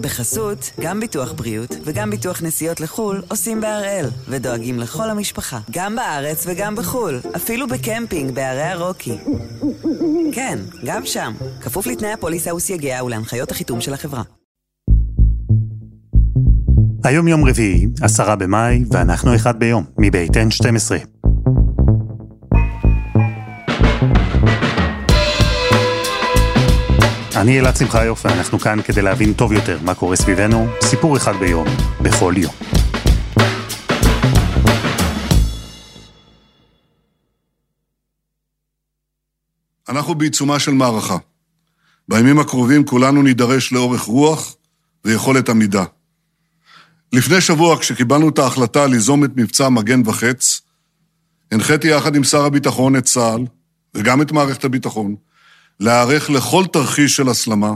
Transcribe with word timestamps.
בחסות, 0.00 0.70
גם 0.80 1.00
ביטוח 1.00 1.32
בריאות 1.32 1.76
וגם 1.84 2.10
ביטוח 2.10 2.42
נסיעות 2.42 2.80
לחו"ל 2.80 3.22
עושים 3.28 3.60
בהראל, 3.60 4.06
ודואגים 4.28 4.78
לכל 4.78 5.10
המשפחה, 5.10 5.58
גם 5.70 5.96
בארץ 5.96 6.44
וגם 6.46 6.76
בחו"ל, 6.76 7.20
אפילו 7.36 7.68
בקמפינג 7.68 8.34
בערי 8.34 8.62
הרוקי. 8.62 9.18
כן, 10.32 10.58
גם 10.84 11.06
שם, 11.06 11.32
כפוף 11.60 11.86
לתנאי 11.86 12.12
הפוליסה 12.12 12.54
וסייגיה 12.54 13.04
ולהנחיות 13.04 13.50
החיתום 13.50 13.80
של 13.80 13.94
החברה. 13.94 14.22
היום 17.04 17.28
יום 17.28 17.48
רביעי, 17.48 17.86
עשרה 18.02 18.36
במאי, 18.36 18.84
ואנחנו 18.90 19.34
אחד 19.34 19.58
ביום, 19.58 19.84
מבית 19.98 20.36
N12. 20.36 21.19
אני 27.40 27.60
אלעד 27.60 27.76
שמחיוף, 27.76 28.24
ואנחנו 28.24 28.58
כאן 28.58 28.82
כדי 28.82 29.02
להבין 29.02 29.32
טוב 29.32 29.52
יותר 29.52 29.78
מה 29.82 29.94
קורה 29.94 30.16
סביבנו, 30.16 30.66
סיפור 30.82 31.16
אחד 31.16 31.36
ביום, 31.36 31.66
בכל 32.02 32.34
יום. 32.36 32.52
אנחנו 39.88 40.14
בעיצומה 40.14 40.58
של 40.58 40.72
מערכה. 40.72 41.16
בימים 42.08 42.38
הקרובים 42.38 42.84
כולנו 42.84 43.22
נידרש 43.22 43.72
לאורך 43.72 44.02
רוח 44.02 44.56
ויכולת 45.04 45.48
עמידה. 45.48 45.84
לפני 47.12 47.40
שבוע, 47.40 47.78
כשקיבלנו 47.78 48.28
את 48.28 48.38
ההחלטה 48.38 48.86
ליזום 48.86 49.24
את 49.24 49.30
מבצע 49.36 49.68
מגן 49.68 50.02
וחץ, 50.06 50.60
הנחיתי 51.52 51.88
יחד 51.88 52.16
עם 52.16 52.24
שר 52.24 52.44
הביטחון 52.44 52.96
את 52.96 53.04
צה"ל, 53.04 53.44
וגם 53.94 54.22
את 54.22 54.32
מערכת 54.32 54.64
הביטחון, 54.64 55.16
להיערך 55.80 56.30
לכל 56.30 56.64
תרחיש 56.72 57.16
של 57.16 57.28
הסלמה, 57.28 57.74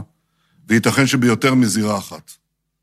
וייתכן 0.69 1.07
שביותר 1.07 1.53
מזירה 1.53 1.97
אחת. 1.97 2.31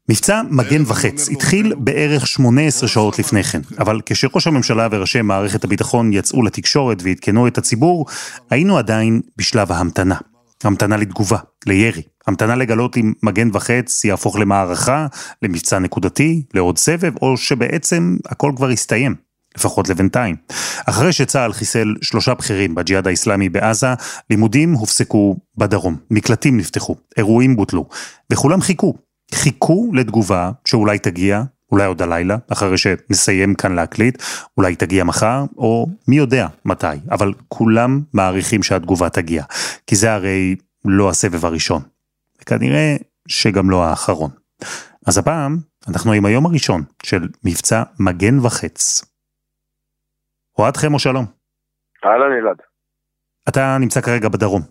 מבצע 0.09 0.43
מגן 0.51 0.83
וחץ 0.87 1.29
התחיל 1.29 1.75
בערך 1.79 2.27
18 2.27 2.89
שעות 2.89 3.19
לפני 3.19 3.45
כן, 3.45 3.61
אבל 3.79 4.01
כשראש 4.07 4.47
הממשלה 4.47 4.89
וראשי 4.91 5.23
מערכת 5.23 5.65
הביטחון 5.65 6.13
יצאו 6.13 6.43
לתקשורת 6.43 6.99
ועדכנו 7.03 7.47
את 7.47 7.59
הציבור, 7.59 8.07
היינו 8.51 8.79
עדיין 8.79 9.21
בשלב 9.37 9.73
ההמתנה. 9.73 10.17
המתנה 10.65 10.97
לתגובה, 10.97 11.39
לירי, 11.67 12.03
המתנה 12.27 12.57
לגלות 12.57 12.97
אם 12.97 13.13
מגן 13.23 13.49
וחץ 13.53 14.05
יהפוך 14.05 14.37
למערכה, 14.37 15.07
למבצע 15.43 15.79
נקודתי, 15.79 16.43
לעוד 16.55 16.79
סבב, 16.79 17.13
או 17.23 17.37
שבעצם 17.37 18.17
הכל 18.27 18.53
כבר 18.57 18.69
הסתיים. 18.69 19.15
לפחות 19.57 19.89
לבינתיים. 19.89 20.37
אחרי 20.87 21.13
שצה"ל 21.13 21.53
חיסל 21.53 21.95
שלושה 22.03 22.35
בכירים 22.35 22.75
בג'יהאד 22.75 23.07
האיסלאמי 23.07 23.49
בעזה, 23.49 23.95
לימודים 24.31 24.73
הופסקו 24.73 25.37
בדרום, 25.57 25.97
מקלטים 26.11 26.57
נפתחו, 26.57 26.97
אירועים 27.17 27.57
בוטלו, 27.57 27.89
וכולם 28.33 28.61
חיכו. 28.61 28.95
חיכו 29.35 29.91
לתגובה 29.95 30.51
שאולי 30.65 30.99
תגיע, 30.99 31.43
אולי 31.73 31.87
עוד 31.87 32.03
הלילה, 32.03 32.37
אחרי 32.49 32.79
שנסיים 32.79 33.55
כאן 33.55 33.75
להקליט, 33.75 34.23
אולי 34.57 34.77
תגיע 34.77 35.05
מחר, 35.05 35.45
או 35.57 35.87
מי 36.09 36.17
יודע 36.17 36.47
מתי, 36.65 36.87
אבל 37.11 37.33
כולם 37.49 38.01
מעריכים 38.13 38.63
שהתגובה 38.63 39.09
תגיע, 39.09 39.45
כי 39.87 39.97
זה 39.97 40.13
הרי 40.13 40.57
לא 40.85 41.11
הסבב 41.11 41.47
הראשון, 41.47 41.83
וכנראה 42.43 42.97
שגם 43.29 43.71
לא 43.71 43.85
האחרון. 43.85 44.31
אז 45.07 45.19
הפעם 45.19 45.59
אנחנו 45.89 46.13
עם 46.13 46.25
היום 46.25 46.47
הראשון 46.47 46.83
של 47.03 47.29
מבצע 47.45 47.83
מגן 47.99 48.39
וחץ. 48.39 49.05
אוהד 50.59 50.77
חמו 50.77 50.99
שלום. 50.99 51.25
אהלן 52.05 52.33
אלעד. 52.33 52.61
אתה 53.49 53.77
נמצא 53.81 54.01
כרגע 54.01 54.29
בדרום. 54.29 54.63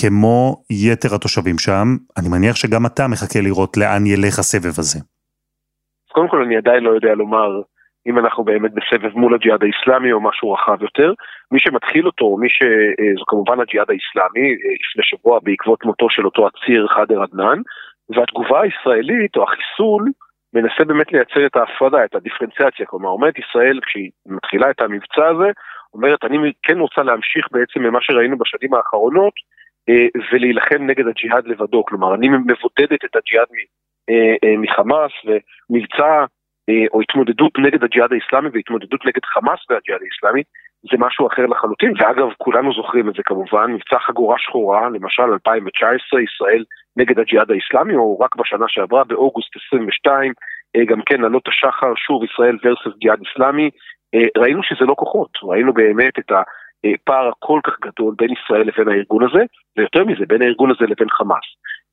כמו 0.00 0.62
יתר 0.70 1.14
התושבים 1.14 1.58
שם, 1.58 1.86
אני 2.18 2.28
מניח 2.28 2.56
שגם 2.56 2.86
אתה 2.86 3.04
מחכה 3.12 3.40
לראות 3.46 3.76
לאן 3.76 4.02
ילך 4.06 4.38
הסבב 4.38 4.74
הזה. 4.78 4.98
אז 6.04 6.10
קודם 6.14 6.28
כל 6.28 6.42
אני 6.42 6.56
עדיין 6.56 6.84
לא 6.84 6.90
יודע 6.90 7.14
לומר 7.14 7.50
אם 8.06 8.18
אנחנו 8.18 8.44
באמת 8.44 8.72
בסבב 8.74 9.12
מול 9.18 9.34
הג'יהאד 9.34 9.62
האיסלאמי 9.62 10.12
או 10.12 10.20
משהו 10.20 10.52
רחב 10.52 10.82
יותר. 10.82 11.12
מי 11.52 11.60
שמתחיל 11.60 12.06
אותו, 12.06 12.36
מי 12.36 12.48
ש... 12.48 12.62
אה, 13.00 13.12
זו 13.18 13.24
כמובן 13.26 13.60
הג'יהאד 13.60 13.90
האיסלאמי, 13.90 14.48
אה, 14.50 14.74
לפני 14.82 15.04
שבוע 15.10 15.38
בעקבות 15.42 15.84
מותו 15.84 16.10
של 16.10 16.24
אותו 16.24 16.46
עציר 16.46 16.86
חאדר 16.94 17.22
עדנאן, 17.22 17.58
והתגובה 18.10 18.60
הישראלית 18.60 19.36
או 19.36 19.42
החיסול 19.42 20.10
מנסה 20.54 20.84
באמת 20.84 21.12
לייצר 21.12 21.46
את 21.46 21.56
ההפרדה, 21.56 22.04
את 22.04 22.14
הדיפרנציאציה, 22.14 22.86
כלומר 22.86 23.08
אומרת 23.08 23.34
ישראל 23.38 23.80
כשהיא 23.86 24.10
מתחילה 24.26 24.70
את 24.70 24.80
המבצע 24.80 25.26
הזה, 25.26 25.50
אומרת 25.94 26.24
אני 26.24 26.52
כן 26.62 26.78
רוצה 26.78 27.02
להמשיך 27.02 27.46
בעצם 27.52 27.80
ממה 27.80 27.98
שראינו 28.02 28.38
בשנים 28.38 28.74
האחרונות 28.74 29.34
אה, 29.88 30.06
ולהילחם 30.32 30.86
נגד 30.86 31.06
הג'יהאד 31.06 31.46
לבדו, 31.46 31.84
כלומר 31.84 32.14
אני 32.14 32.28
מבודדת 32.28 33.04
את 33.04 33.16
הג'יהאד 33.16 33.48
אה, 34.10 34.34
אה, 34.44 34.56
מחמאס 34.56 35.12
ומבצע 35.24 36.24
או 36.92 37.00
התמודדות 37.00 37.58
נגד 37.58 37.84
הג'יהאד 37.84 38.12
האיסלאמי 38.12 38.48
והתמודדות 38.52 39.04
נגד 39.04 39.24
חמאס 39.24 39.60
והג'יהאד 39.70 40.00
האיסלאמי 40.02 40.42
זה 40.90 40.96
משהו 40.98 41.26
אחר 41.26 41.46
לחלוטין, 41.46 41.92
ואגב 41.98 42.28
כולנו 42.38 42.72
זוכרים 42.72 43.08
את 43.08 43.14
זה 43.14 43.22
כמובן, 43.24 43.72
מבצע 43.72 43.98
חגורה 43.98 44.38
שחורה, 44.38 44.88
למשל 44.88 45.22
2019, 45.22 46.20
ישראל 46.20 46.64
נגד 46.98 47.18
הג'יהאד 47.18 47.50
האיסלאמי, 47.50 47.94
או 47.94 48.18
רק 48.20 48.36
בשנה 48.36 48.64
שעברה, 48.68 49.04
באוגוסט 49.04 49.56
22, 49.66 50.32
גם 50.86 51.00
כן 51.06 51.24
עלות 51.24 51.48
השחר, 51.48 51.92
שוב 51.96 52.24
ישראל 52.24 52.58
ורסס 52.64 52.98
ג'יהאד 53.00 53.20
איסלאמי, 53.26 53.70
ראינו 54.36 54.62
שזה 54.62 54.84
לא 54.84 54.94
כוחות, 54.94 55.30
ראינו 55.42 55.72
באמת 55.72 56.18
את 56.18 56.32
הפער 56.32 57.28
הכל 57.28 57.60
כך 57.64 57.76
גדול 57.80 58.14
בין 58.18 58.30
ישראל 58.32 58.66
לבין 58.68 58.88
הארגון 58.88 59.24
הזה, 59.24 59.42
ויותר 59.76 60.04
מזה, 60.04 60.26
בין 60.26 60.42
הארגון 60.42 60.70
הזה 60.70 60.84
לבין 60.86 61.08
חמאס. 61.10 61.46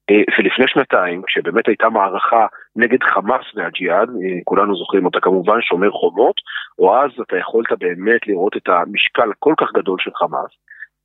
אה, 0.09 0.23
ולפני 0.39 0.67
שנתיים, 0.67 1.21
כשבאמת 1.27 1.67
הייתה 1.67 1.89
מערכה 1.89 2.45
נגד 2.75 3.03
חמאס 3.03 3.45
והג'יהאד, 3.55 4.09
אה, 4.09 4.39
כולנו 4.43 4.75
זוכרים 4.75 5.05
אותה 5.05 5.19
כמובן, 5.19 5.61
שומר 5.61 5.91
חומות, 5.91 6.35
או 6.79 6.97
אז 6.97 7.11
אתה 7.21 7.37
יכולת 7.37 7.71
באמת 7.79 8.27
לראות 8.27 8.57
את 8.57 8.69
המשקל 8.69 9.31
הכל 9.31 9.53
כך 9.57 9.73
גדול 9.73 9.97
של 9.99 10.11
חמאס. 10.15 10.51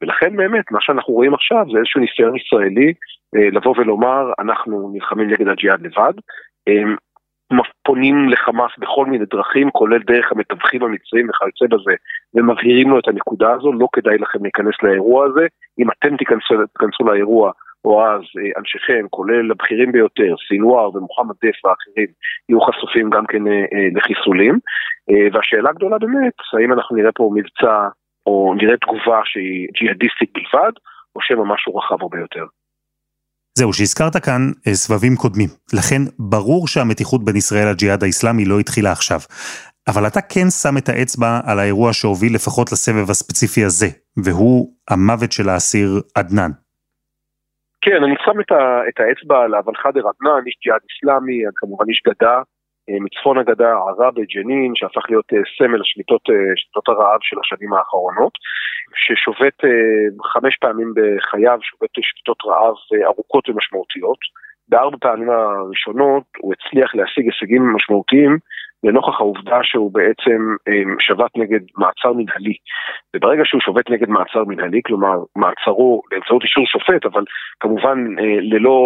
ולכן 0.03 0.37
באמת, 0.37 0.65
מה 0.71 0.79
שאנחנו 0.81 1.15
רואים 1.15 1.35
עכשיו 1.35 1.65
זה 1.73 1.79
איזשהו 1.79 2.01
ניסיון 2.01 2.37
ישראלי 2.37 2.93
אה, 3.37 3.51
לבוא 3.53 3.75
ולומר, 3.79 4.33
אנחנו 4.39 4.91
נלחמים 4.95 5.31
נגד 5.31 5.49
הג'יהאד 5.49 5.83
לבד. 5.83 6.13
פונים 7.91 8.29
לחמאס 8.29 8.71
בכל 8.79 9.07
מיני 9.07 9.25
דרכים, 9.25 9.71
כולל 9.71 9.99
דרך 9.99 10.33
המתווכים 10.33 10.83
המצריים 10.83 11.29
וכיוצא 11.31 11.75
בזה, 11.75 11.95
ומבהירים 12.35 12.91
לו 12.91 12.99
את 12.99 13.09
הנקודה 13.09 13.53
הזו, 13.53 13.73
לא 13.73 13.89
כדאי 13.93 14.19
לכם 14.19 14.43
להיכנס 14.43 14.75
לאירוע 14.83 15.27
הזה. 15.27 15.47
אם 15.79 15.91
אתם 15.91 16.17
תיכנסו, 16.17 16.55
תיכנסו 16.73 17.05
לאירוע, 17.05 17.53
או 17.85 18.07
אז 18.07 18.21
אה, 18.21 18.51
אנשיכם, 18.59 19.07
כולל 19.11 19.51
הבכירים 19.51 19.93
ביותר, 19.93 20.35
סינואר 20.49 20.97
ומוחמד 20.97 21.35
דף 21.45 21.65
ואחרים, 21.65 22.07
יהיו 22.49 22.61
חשופים 22.61 23.11
גם 23.11 23.27
כן 23.27 23.47
אה, 23.47 23.89
לחיסולים. 23.95 24.59
והשאלה 25.33 25.71
הגדולה 25.71 25.99
באמת, 25.99 26.33
האם 26.59 26.73
אנחנו 26.73 26.97
נראה 26.97 27.13
פה 27.13 27.31
מבצע, 27.35 27.89
או 28.31 28.55
נראה 28.55 28.77
תגובה 28.77 29.21
שהיא 29.25 29.69
ג'יהאדיסטית 29.77 30.31
בלבד, 30.35 30.73
או 31.15 31.21
שמא 31.21 31.45
משהו 31.55 31.77
רחב 31.77 31.99
הרבה 32.01 32.19
יותר. 32.19 32.45
זהו, 33.59 33.73
שהזכרת 33.73 34.17
כאן 34.27 34.43
סבבים 34.73 35.15
קודמים. 35.23 35.51
לכן 35.79 36.03
ברור 36.19 36.69
שהמתיחות 36.69 37.25
בין 37.25 37.37
ישראל 37.37 37.67
לג'יהאד 37.71 38.03
האיסלאמי 38.03 38.45
לא 38.45 38.61
התחילה 38.61 38.93
עכשיו. 38.93 39.21
אבל 39.89 40.07
אתה 40.07 40.21
כן 40.33 40.49
שם 40.63 40.75
את 40.79 40.89
האצבע 40.89 41.33
על 41.47 41.59
האירוע 41.59 41.93
שהוביל 41.93 42.35
לפחות 42.35 42.73
לסבב 42.73 43.11
הספציפי 43.11 43.65
הזה, 43.65 43.91
והוא 44.25 44.59
המוות 44.91 45.33
של 45.33 45.49
האסיר 45.49 45.89
עדנאן. 46.19 46.53
כן, 47.85 48.01
אני 48.05 48.15
שם 48.25 48.41
את, 48.41 48.51
ה, 48.53 48.63
את 48.89 49.01
האצבע 49.01 49.39
עליו, 49.45 49.63
על 49.69 49.77
חאדר 49.83 50.05
עדנאן, 50.11 50.43
איש 50.47 50.57
ג'יהאד 50.63 50.81
איסלאמי, 50.87 51.39
כמובן 51.57 51.85
איש 51.89 52.01
גדה, 52.09 52.37
אה, 52.37 52.43
מצפון 52.89 53.39
הגדה, 53.39 53.73
ערה 53.73 54.11
בג'נין, 54.11 54.73
שהפך 54.75 55.03
להיות 55.09 55.33
אה, 55.33 55.39
סמל 55.59 55.81
שביתות, 55.85 56.21
אה, 56.31 56.53
שביתות 56.57 56.89
הרעב 56.89 57.19
של 57.23 57.37
השנים 57.41 57.73
האחרונות, 57.73 58.33
ששובת 58.95 59.59
חמש 60.33 60.57
פעמים 60.57 60.93
בחייו, 60.97 61.59
שובת 61.63 61.91
שביתות 62.01 62.39
רעב 62.47 62.75
ארוכות 63.07 63.49
ומשמעותיות. 63.49 64.19
בארבע 64.69 64.97
פעמים 65.01 65.31
הראשונות 65.31 66.25
הוא 66.39 66.53
הצליח 66.55 66.95
להשיג 66.95 67.25
הישגים 67.25 67.73
משמעותיים 67.77 68.39
לנוכח 68.85 69.21
העובדה 69.21 69.59
שהוא 69.63 69.93
בעצם 69.95 70.41
שבת 70.99 71.31
נגד 71.37 71.61
מעצר 71.77 72.13
מנהלי. 72.13 72.55
וברגע 73.17 73.43
שהוא 73.45 73.61
שובת 73.61 73.91
נגד 73.91 74.09
מעצר 74.09 74.45
מנהלי, 74.45 74.81
כלומר 74.87 75.17
מעצרו 75.37 76.03
באמצעות 76.11 76.43
אישור 76.43 76.67
שופט, 76.67 77.07
אבל 77.07 77.25
כמובן 77.61 77.99
ללא 78.41 78.79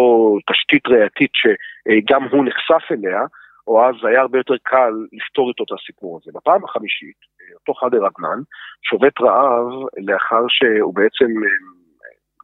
תשתית 0.51 0.87
ראייתית 0.87 1.31
שגם 1.33 2.23
הוא 2.31 2.45
נחשף 2.45 2.91
אליה, 2.91 3.19
או 3.67 3.85
אז 3.85 3.95
היה 4.03 4.21
הרבה 4.21 4.37
יותר 4.39 4.55
קל 4.63 4.93
לפתור 5.13 5.49
איתו 5.49 5.63
את 5.63 5.79
הסיפור 5.79 6.19
הזה. 6.21 6.31
בפעם 6.33 6.63
החמישית, 6.63 7.19
אותו 7.59 7.73
חאדר 7.73 8.05
עדנאן 8.05 8.39
שובת 8.83 9.21
רעב 9.21 9.67
לאחר 9.97 10.43
שהוא 10.47 10.95
בעצם 10.95 11.25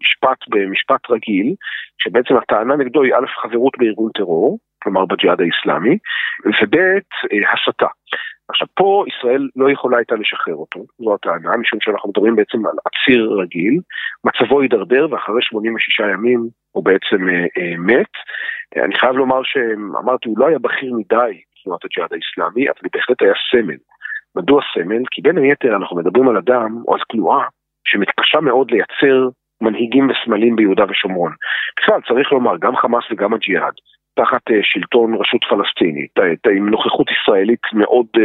נשפט 0.02 0.40
במשפט 0.50 1.10
רגיל, 1.10 1.56
שבעצם 1.98 2.38
הטענה 2.38 2.76
נגדו 2.76 3.04
היא 3.04 3.14
א', 3.14 3.28
חברות 3.42 3.74
בארגון 3.78 4.12
טרור, 4.12 4.60
כלומר 4.84 5.06
בג'יהאד 5.06 5.42
האיסלאמי, 5.42 5.98
וב', 6.46 7.02
הסתה. 7.54 7.88
עכשיו 8.52 8.68
פה 8.76 9.04
ישראל 9.08 9.50
לא 9.56 9.72
יכולה 9.72 9.98
הייתה 9.98 10.16
לשחרר 10.16 10.56
אותו, 10.56 10.80
זו 11.00 11.14
הטענה, 11.14 11.58
משום 11.58 11.80
שאנחנו 11.82 12.10
מדברים 12.10 12.36
בעצם 12.36 12.58
על 12.66 12.78
עציר 12.86 13.32
רגיל, 13.42 13.80
מצבו 14.24 14.62
הידרדר 14.62 15.08
ואחרי 15.12 15.42
86 15.42 16.00
ימים 16.00 16.42
הוא 16.72 16.84
בעצם 16.84 17.30
אה, 17.30 17.46
אה, 17.58 17.78
מת. 17.78 18.14
אני 18.86 18.96
חייב 19.00 19.16
לומר 19.16 19.42
שאמרתי, 19.44 20.30
הוא 20.30 20.40
לא 20.40 20.48
היה 20.48 20.60
בכיר 20.60 20.94
מדי 20.94 21.34
בתנועת 21.52 21.86
הג'יהאד 21.86 22.14
האיסלאמי, 22.14 22.70
אבל 22.70 22.80
הוא 22.84 22.90
בהחלט 22.94 23.22
היה 23.22 23.34
סמל. 23.52 23.78
מדוע 24.36 24.62
סמל? 24.74 25.04
כי 25.12 25.22
בין 25.22 25.38
היתר 25.38 25.76
אנחנו 25.76 25.98
מדברים 25.98 26.30
על 26.30 26.38
אדם 26.38 26.72
או 26.88 26.94
על 26.94 27.02
תנועה 27.10 27.46
שמתקשה 27.88 28.40
מאוד 28.40 28.72
לייצר 28.72 29.30
מנהיגים 29.62 30.10
וסמלים 30.10 30.56
ביהודה 30.56 30.84
ושומרון. 30.90 31.32
בכלל, 31.78 32.02
צריך 32.08 32.32
לומר, 32.32 32.58
גם 32.62 32.76
חמאס 32.76 33.04
וגם 33.12 33.34
הג'יהאד, 33.34 33.74
תחת 34.22 34.50
uh, 34.50 34.54
שלטון 34.64 35.14
רשות 35.14 35.42
פלסטינית, 35.50 36.12
עם 36.56 36.70
נוכחות 36.70 37.08
ישראלית 37.12 37.64
מאוד, 37.74 38.06
uh, 38.18 38.22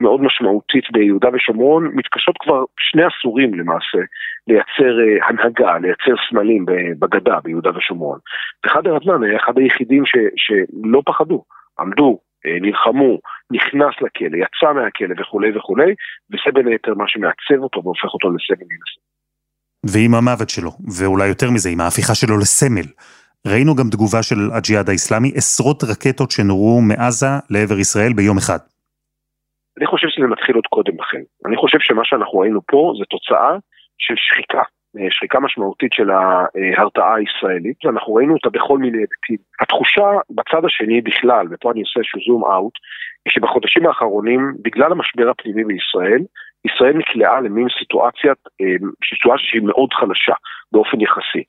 מאוד 0.00 0.20
משמעותית 0.22 0.84
ביהודה 0.92 1.28
ושומרון, 1.32 1.90
מתקשות 1.94 2.36
כבר 2.38 2.64
שני 2.78 3.02
עשורים 3.04 3.54
למעשה 3.54 3.98
לייצר 4.46 4.92
uh, 4.98 5.24
הנהגה, 5.28 5.78
לייצר 5.78 6.14
סמלים 6.28 6.64
בגדה 6.98 7.40
ביהודה 7.44 7.70
ושומרון. 7.76 8.18
וחד 8.66 8.86
הרדמן 8.86 9.22
היה 9.22 9.36
אחד 9.36 9.58
היחידים 9.58 10.06
ש, 10.06 10.12
שלא 10.36 11.02
פחדו, 11.06 11.44
עמדו, 11.78 12.18
נלחמו, 12.60 13.18
נכנס 13.50 13.94
לכלא, 14.02 14.36
יצא 14.36 14.72
מהכלא 14.74 15.14
וכולי 15.20 15.56
וכולי, 15.56 15.94
וזה 16.30 16.52
בין 16.54 16.66
היתר 16.68 16.94
מה 16.94 17.04
שמעצב 17.08 17.62
אותו 17.62 17.82
והופך 17.84 18.14
אותו 18.14 18.30
לסמל 18.30 18.66
מן 18.70 18.82
ועם 19.86 20.14
המוות 20.14 20.50
שלו, 20.50 20.70
ואולי 20.98 21.28
יותר 21.28 21.50
מזה, 21.50 21.70
עם 21.70 21.80
ההפיכה 21.80 22.14
שלו 22.14 22.38
לסמל. 22.38 22.86
ראינו 23.46 23.74
גם 23.74 23.88
תגובה 23.90 24.22
של 24.22 24.40
הג'יהאד 24.56 24.88
האיסלאמי, 24.88 25.30
עשרות 25.36 25.84
רקטות 25.84 26.30
שנורו 26.30 26.80
מעזה 26.80 27.32
לעבר 27.50 27.78
ישראל 27.78 28.12
ביום 28.12 28.36
אחד. 28.38 28.58
אני 29.78 29.86
חושב 29.86 30.08
שזה 30.10 30.26
מתחיל 30.26 30.54
עוד 30.54 30.66
קודם 30.66 30.94
לכן. 31.00 31.22
אני 31.46 31.56
חושב 31.56 31.78
שמה 31.80 32.04
שאנחנו 32.04 32.38
ראינו 32.38 32.60
פה 32.66 32.92
זה 32.98 33.04
תוצאה 33.04 33.52
של 33.98 34.14
שחיקה, 34.16 34.62
אה, 34.98 35.10
שחיקה 35.10 35.40
משמעותית 35.40 35.92
של 35.92 36.10
ההרתעה 36.10 37.14
הישראלית, 37.14 37.84
ואנחנו 37.84 38.14
ראינו 38.14 38.34
אותה 38.34 38.50
בכל 38.50 38.78
מיני 38.78 38.98
היבטים. 38.98 39.36
התחושה 39.60 40.08
בצד 40.30 40.64
השני 40.64 41.00
בכלל, 41.00 41.46
ופה 41.50 41.72
אני 41.72 41.80
עושה 41.80 42.00
איזשהו 42.00 42.20
זום 42.26 42.44
אאוט, 42.44 42.76
היא 43.24 43.32
שבחודשים 43.32 43.86
האחרונים, 43.86 44.40
בגלל 44.64 44.92
המשבר 44.92 45.30
הפנימי 45.30 45.64
בישראל, 45.64 46.22
ישראל 46.64 46.96
נקלעה 46.96 47.40
למין 47.40 47.66
סיטואציה, 47.78 48.32
אה, 48.60 48.76
סיטואציה 49.10 49.46
שהיא 49.48 49.62
מאוד 49.62 49.92
חלשה 49.92 50.34
באופן 50.72 51.00
יחסי. 51.00 51.44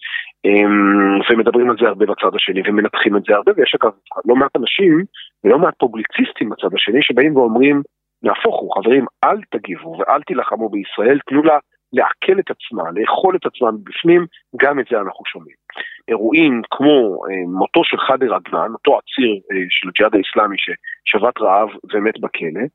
אמ, 0.46 1.20
ומדברים 1.30 1.70
על 1.70 1.76
זה 1.82 1.88
הרבה 1.88 2.06
בצד 2.06 2.36
השני 2.36 2.62
ומנתחים 2.66 3.18
את 3.18 3.24
זה 3.28 3.36
הרבה, 3.36 3.52
ויש 3.56 3.76
אגב 3.76 3.92
לא 4.26 4.36
מעט 4.36 4.56
אנשים 4.56 5.04
ולא 5.44 5.60
מעט 5.60 5.74
פובליציסטים 5.78 6.50
בצד 6.50 6.76
השני 6.76 7.02
שבאים 7.02 7.36
ואומרים, 7.36 7.82
נהפוך 8.24 8.60
הוא, 8.60 8.76
חברים, 8.76 9.06
אל 9.24 9.38
תגיבו 9.52 9.98
ואל 10.00 10.22
תילחמו 10.22 10.70
בישראל, 10.70 11.20
תנו 11.28 11.44
לה 11.44 11.58
לעכל 11.94 12.40
את 12.40 12.52
עצמה, 12.52 12.84
לאכול 12.96 13.36
את 13.36 13.46
עצמה 13.46 13.72
מבפנים, 13.72 14.26
גם 14.58 14.80
את 14.80 14.86
זה 14.92 14.98
אנחנו 14.98 15.26
שומעים. 15.26 15.56
אירועים 16.08 16.62
כמו 16.72 17.26
אה, 17.26 17.60
מותו 17.60 17.84
של 17.84 17.98
חאדר 17.98 18.34
עדנאן, 18.36 18.72
אותו 18.74 18.98
עציר 18.98 19.32
אה, 19.52 19.66
של 19.70 19.90
הג'יהאד 19.90 20.16
האיסלאמי 20.16 20.56
ששבת 20.58 21.42
רעב 21.42 21.70
ומת 21.94 22.20
בכלא, 22.20 22.66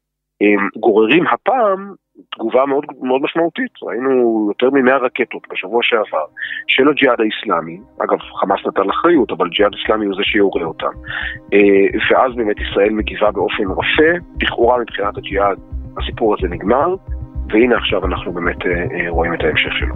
גוררים 0.76 1.24
הפעם 1.26 1.94
תגובה 2.30 2.66
מאוד, 2.66 2.84
מאוד 3.02 3.22
משמעותית. 3.22 3.72
ראינו 3.82 4.44
יותר 4.48 4.70
מ-100 4.70 4.92
רקטות 4.92 5.42
בשבוע 5.52 5.80
שעבר 5.82 6.24
של 6.68 6.88
הג'יהאד 6.88 7.20
האיסלאמי, 7.20 7.78
אגב, 8.04 8.18
חמאס 8.40 8.60
נתן 8.66 8.90
אחריות, 8.90 9.30
אבל 9.30 9.48
ג'יהאד 9.48 9.72
איסלאמי 9.74 10.06
הוא 10.06 10.14
זה 10.14 10.22
שיורה 10.24 10.64
אותם. 10.64 10.94
אה, 11.54 11.86
ואז 12.10 12.34
באמת 12.36 12.56
ישראל 12.60 12.90
מגיבה 12.90 13.30
באופן 13.30 13.64
רפה, 13.64 14.10
לכאורה 14.42 14.78
מבחינת 14.78 15.16
הג'יהאד 15.16 15.58
הסיפור 15.98 16.36
הזה 16.38 16.48
נגמר, 16.54 16.94
והנה 17.48 17.76
עכשיו 17.76 18.06
אנחנו 18.06 18.32
באמת 18.32 18.66
אה, 18.66 18.70
אה, 18.70 19.10
רואים 19.10 19.34
את 19.34 19.40
ההמשך 19.42 19.72
שלו. 19.78 19.94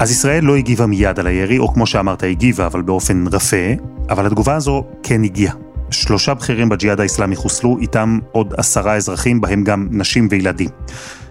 אז 0.00 0.10
ישראל 0.10 0.44
לא 0.44 0.56
הגיבה 0.56 0.86
מיד 0.86 1.18
על 1.18 1.26
הירי, 1.26 1.58
או 1.58 1.68
כמו 1.68 1.86
שאמרת, 1.86 2.22
הגיבה, 2.22 2.66
אבל 2.66 2.82
באופן 2.82 3.14
רפה, 3.26 3.82
אבל 4.10 4.26
התגובה 4.26 4.54
הזו 4.54 4.84
כן 5.02 5.24
הגיעה. 5.24 5.67
שלושה 5.90 6.34
בכירים 6.34 6.68
בג'יהאד 6.68 7.00
האיסלאמי 7.00 7.36
חוסלו, 7.36 7.78
איתם 7.80 8.08
עוד 8.32 8.54
עשרה 8.58 8.94
אזרחים, 8.96 9.40
בהם 9.40 9.64
גם 9.64 9.80
נשים 9.90 10.28
וילדים. 10.30 10.68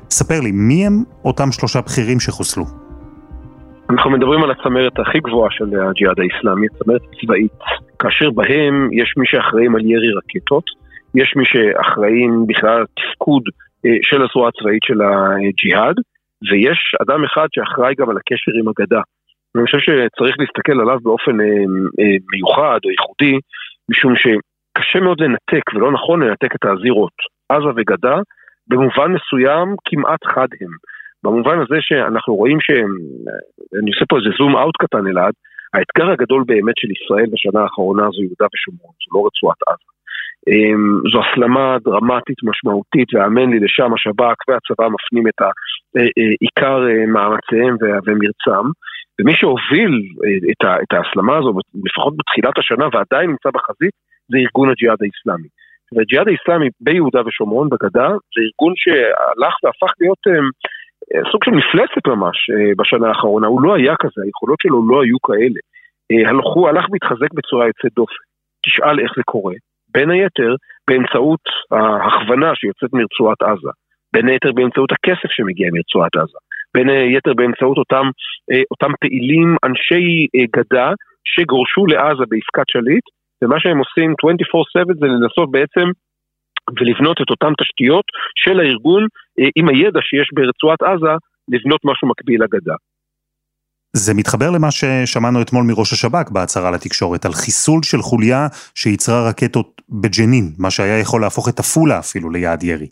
ספר 0.09 0.39
לי, 0.43 0.51
מי 0.51 0.87
הם 0.87 1.03
אותם 1.25 1.51
שלושה 1.51 1.79
בכירים 1.81 2.19
שחוסלו? 2.19 2.63
אנחנו 3.89 4.11
מדברים 4.11 4.43
על 4.43 4.51
הצמרת 4.51 4.99
הכי 4.99 5.19
גבוהה 5.19 5.51
של 5.51 5.65
הג'יהאד 5.65 6.19
האיסלאמי, 6.19 6.67
הצמרת 6.75 7.01
הצבאית, 7.13 7.59
כאשר 7.99 8.29
בהם 8.29 8.89
יש 8.91 9.13
מי 9.17 9.25
שאחראים 9.27 9.75
על 9.75 9.81
ירי 9.85 10.11
רקטות, 10.17 10.63
יש 11.15 11.33
מי 11.35 11.45
שאחראים 11.45 12.47
בכלל 12.47 12.77
על 12.77 12.85
תפקוד 12.85 13.43
אה, 13.85 13.91
של 14.01 14.21
הזרוע 14.21 14.49
הצבאית 14.49 14.83
של 14.83 14.99
הג'יהאד, 15.01 15.95
ויש 16.49 16.79
אדם 17.01 17.23
אחד 17.23 17.47
שאחראי 17.55 17.93
גם 17.99 18.09
על 18.09 18.17
הקשר 18.17 18.51
עם 18.59 18.67
הגדה. 18.67 19.01
אני 19.55 19.65
חושב 19.65 19.77
שצריך 19.79 20.35
להסתכל 20.39 20.77
עליו 20.81 20.99
באופן 21.03 21.41
אה, 21.41 21.45
אה, 21.99 22.17
מיוחד 22.31 22.79
או 22.85 22.89
ייחודי, 22.89 23.35
משום 23.89 24.13
שקשה 24.15 24.99
מאוד 24.99 25.21
לנתק, 25.21 25.73
ולא 25.73 25.91
נכון 25.91 26.23
לנתק 26.23 26.55
את 26.55 26.65
הזירות, 26.65 27.17
עזה 27.49 27.71
וגדה, 27.75 28.17
במובן 28.67 29.11
מסוים 29.11 29.75
כמעט 29.85 30.23
חד 30.25 30.47
הם. 30.61 30.71
במובן 31.23 31.57
הזה 31.59 31.77
שאנחנו 31.79 32.35
רואים 32.35 32.57
שהם, 32.61 32.91
אני 33.79 33.91
עושה 33.91 34.05
פה 34.09 34.17
איזה 34.17 34.29
זום 34.37 34.55
אאוט 34.57 34.77
קטן 34.77 35.07
אלעד, 35.07 35.33
האתגר 35.73 36.11
הגדול 36.11 36.43
באמת 36.47 36.77
של 36.77 36.87
ישראל 36.91 37.25
בשנה 37.31 37.61
האחרונה 37.63 38.03
זו 38.03 38.21
יהודה 38.23 38.47
ושומרון, 38.53 38.93
זו 39.01 39.09
לא 39.13 39.27
רצועת 39.27 39.61
עזה. 39.67 39.89
אמ, 40.49 41.09
זו 41.11 41.19
הסלמה 41.23 41.77
דרמטית 41.85 42.39
משמעותית, 42.43 43.13
והאמן 43.13 43.49
לי 43.51 43.59
לשם 43.59 43.93
השב"כ 43.93 44.37
והצבא 44.47 44.87
מפנים 44.95 45.27
את 45.27 45.39
עיקר 46.41 46.79
אה, 46.89 47.05
מאמציהם 47.05 47.75
ומרצם. 48.05 48.65
ומי 49.21 49.33
שהוביל 49.35 49.93
את 50.83 50.93
ההסלמה 50.93 51.37
הזו, 51.37 51.53
לפחות 51.85 52.13
בתחילת 52.17 52.57
השנה 52.57 52.85
ועדיין 52.93 53.29
נמצא 53.29 53.49
בחזית, 53.49 53.93
זה 54.31 54.37
ארגון 54.37 54.69
הג'יהאד 54.69 54.97
האיסלאמי. 55.01 55.47
והג'יהאד 55.93 56.27
האיסלאמי 56.27 56.69
ביהודה 56.81 57.21
ושומרון, 57.25 57.69
בגדה, 57.69 58.07
זה 58.07 58.39
ארגון 58.47 58.73
שהלך 58.75 59.53
והפך 59.63 59.91
להיות 60.01 60.23
סוג 61.31 61.43
של 61.43 61.51
מפלצת 61.51 62.07
ממש 62.07 62.37
בשנה 62.77 63.07
האחרונה. 63.07 63.47
הוא 63.47 63.61
לא 63.61 63.75
היה 63.75 63.95
כזה, 63.99 64.21
היכולות 64.25 64.59
שלו 64.61 64.89
לא 64.89 65.03
היו 65.03 65.19
כאלה. 65.19 65.59
הוא 66.55 66.69
הלך 66.69 66.85
והתחזק 66.91 67.33
בצורה 67.33 67.67
יוצאת 67.67 67.91
דופן. 67.95 68.23
תשאל 68.65 68.99
איך 68.99 69.11
זה 69.17 69.23
קורה. 69.25 69.55
בין 69.93 70.09
היתר 70.09 70.55
באמצעות 70.89 71.45
ההכוונה 71.71 72.55
שיוצאת 72.55 72.93
מרצועת 72.93 73.41
עזה, 73.41 73.69
בין 74.13 74.27
היתר 74.29 74.51
באמצעות 74.51 74.91
הכסף 74.91 75.29
שמגיע 75.31 75.67
מרצועת 75.73 76.15
עזה, 76.15 76.39
בין 76.73 76.89
היתר 76.89 77.33
באמצעות 77.33 77.77
אותם, 77.77 78.05
אה, 78.51 78.61
אותם 78.71 78.91
פעילים, 79.01 79.55
אנשי 79.67 80.27
אה, 80.35 80.45
גדה, 80.55 80.89
שגורשו 81.31 81.85
לעזה 81.85 82.23
בעסקת 82.29 82.67
שליט, 82.73 83.05
ומה 83.41 83.59
שהם 83.59 83.77
עושים 83.83 84.09
24/7 84.11 84.93
זה 84.99 85.07
לנסות 85.13 85.51
בעצם 85.51 85.87
ולבנות 86.79 87.17
את 87.21 87.29
אותן 87.29 87.53
תשתיות 87.61 88.05
של 88.35 88.59
הארגון 88.59 89.03
אה, 89.39 89.49
עם 89.55 89.69
הידע 89.69 89.99
שיש 90.03 90.27
ברצועת 90.33 90.81
עזה, 90.81 91.13
לבנות 91.53 91.81
משהו 91.85 92.07
מקביל 92.07 92.43
לגדה. 92.43 92.75
זה 93.93 94.13
מתחבר 94.13 94.49
למה 94.51 94.71
ששמענו 94.71 95.41
אתמול 95.41 95.63
מראש 95.63 95.93
השב"כ 95.93 96.31
בהצהרה 96.31 96.71
לתקשורת, 96.71 97.25
על 97.25 97.33
חיסול 97.33 97.83
של 97.83 97.97
חוליה 97.97 98.47
שייצרה 98.75 99.29
רקטות 99.29 99.81
בג'נין, 99.89 100.53
מה 100.57 100.71
שהיה 100.71 100.99
יכול 100.99 101.21
להפוך 101.21 101.49
את 101.49 101.59
עפולה 101.59 101.99
אפילו 101.99 102.29
ליעד 102.29 102.63
ירי. 102.63 102.87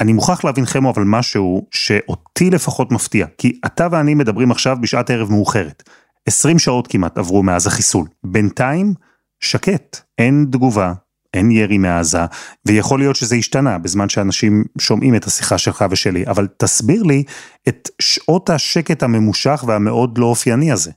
אני 0.00 0.12
מוכרח 0.12 0.44
להבין 0.44 0.64
חמו 0.64 0.90
אבל 0.90 1.02
משהו 1.06 1.66
שאותי 1.70 2.50
לפחות 2.50 2.92
מפתיע, 2.92 3.26
כי 3.38 3.60
אתה 3.66 3.86
ואני 3.92 4.14
מדברים 4.14 4.50
עכשיו 4.50 4.76
בשעת 4.82 5.10
ערב 5.10 5.30
מאוחרת. 5.30 5.82
20 6.28 6.58
שעות 6.58 6.86
כמעט 6.86 7.18
עברו 7.18 7.42
מאז 7.42 7.66
החיסול. 7.66 8.06
בינתיים, 8.24 8.86
שקט, 9.40 9.96
אין 10.18 10.46
תגובה, 10.52 10.92
אין 11.34 11.50
ירי 11.50 11.78
מעזה, 11.78 12.24
ויכול 12.66 12.98
להיות 12.98 13.16
שזה 13.16 13.36
השתנה 13.36 13.78
בזמן 13.78 14.08
שאנשים 14.08 14.52
שומעים 14.80 15.14
את 15.16 15.24
השיחה 15.24 15.58
שלך 15.58 15.84
ושלי, 15.90 16.24
אבל 16.26 16.46
תסביר 16.46 17.02
לי 17.02 17.22
את 17.68 17.88
שעות 18.02 18.50
השקט 18.50 19.02
הממושך 19.02 19.64
והמאוד 19.66 20.18
לא 20.18 20.26
אופייני 20.26 20.72
הזה. 20.72 20.90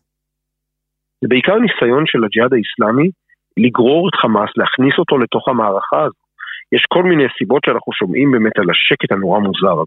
זה 1.21 1.27
בעיקר 1.29 1.55
ניסיון 1.65 2.03
של 2.05 2.23
הג'יהאד 2.23 2.53
האיסלאמי 2.53 3.09
לגרור 3.57 4.09
את 4.09 4.15
חמאס, 4.21 4.49
להכניס 4.57 4.93
אותו 4.99 5.17
לתוך 5.17 5.47
המערכה 5.47 6.01
הזו. 6.05 6.26
יש 6.71 6.83
כל 6.87 7.03
מיני 7.03 7.23
סיבות 7.37 7.61
שאנחנו 7.65 7.93
שומעים 7.93 8.31
באמת 8.31 8.59
על 8.59 8.69
השקט 8.69 9.11
הנורא 9.11 9.39
מוזר 9.39 9.83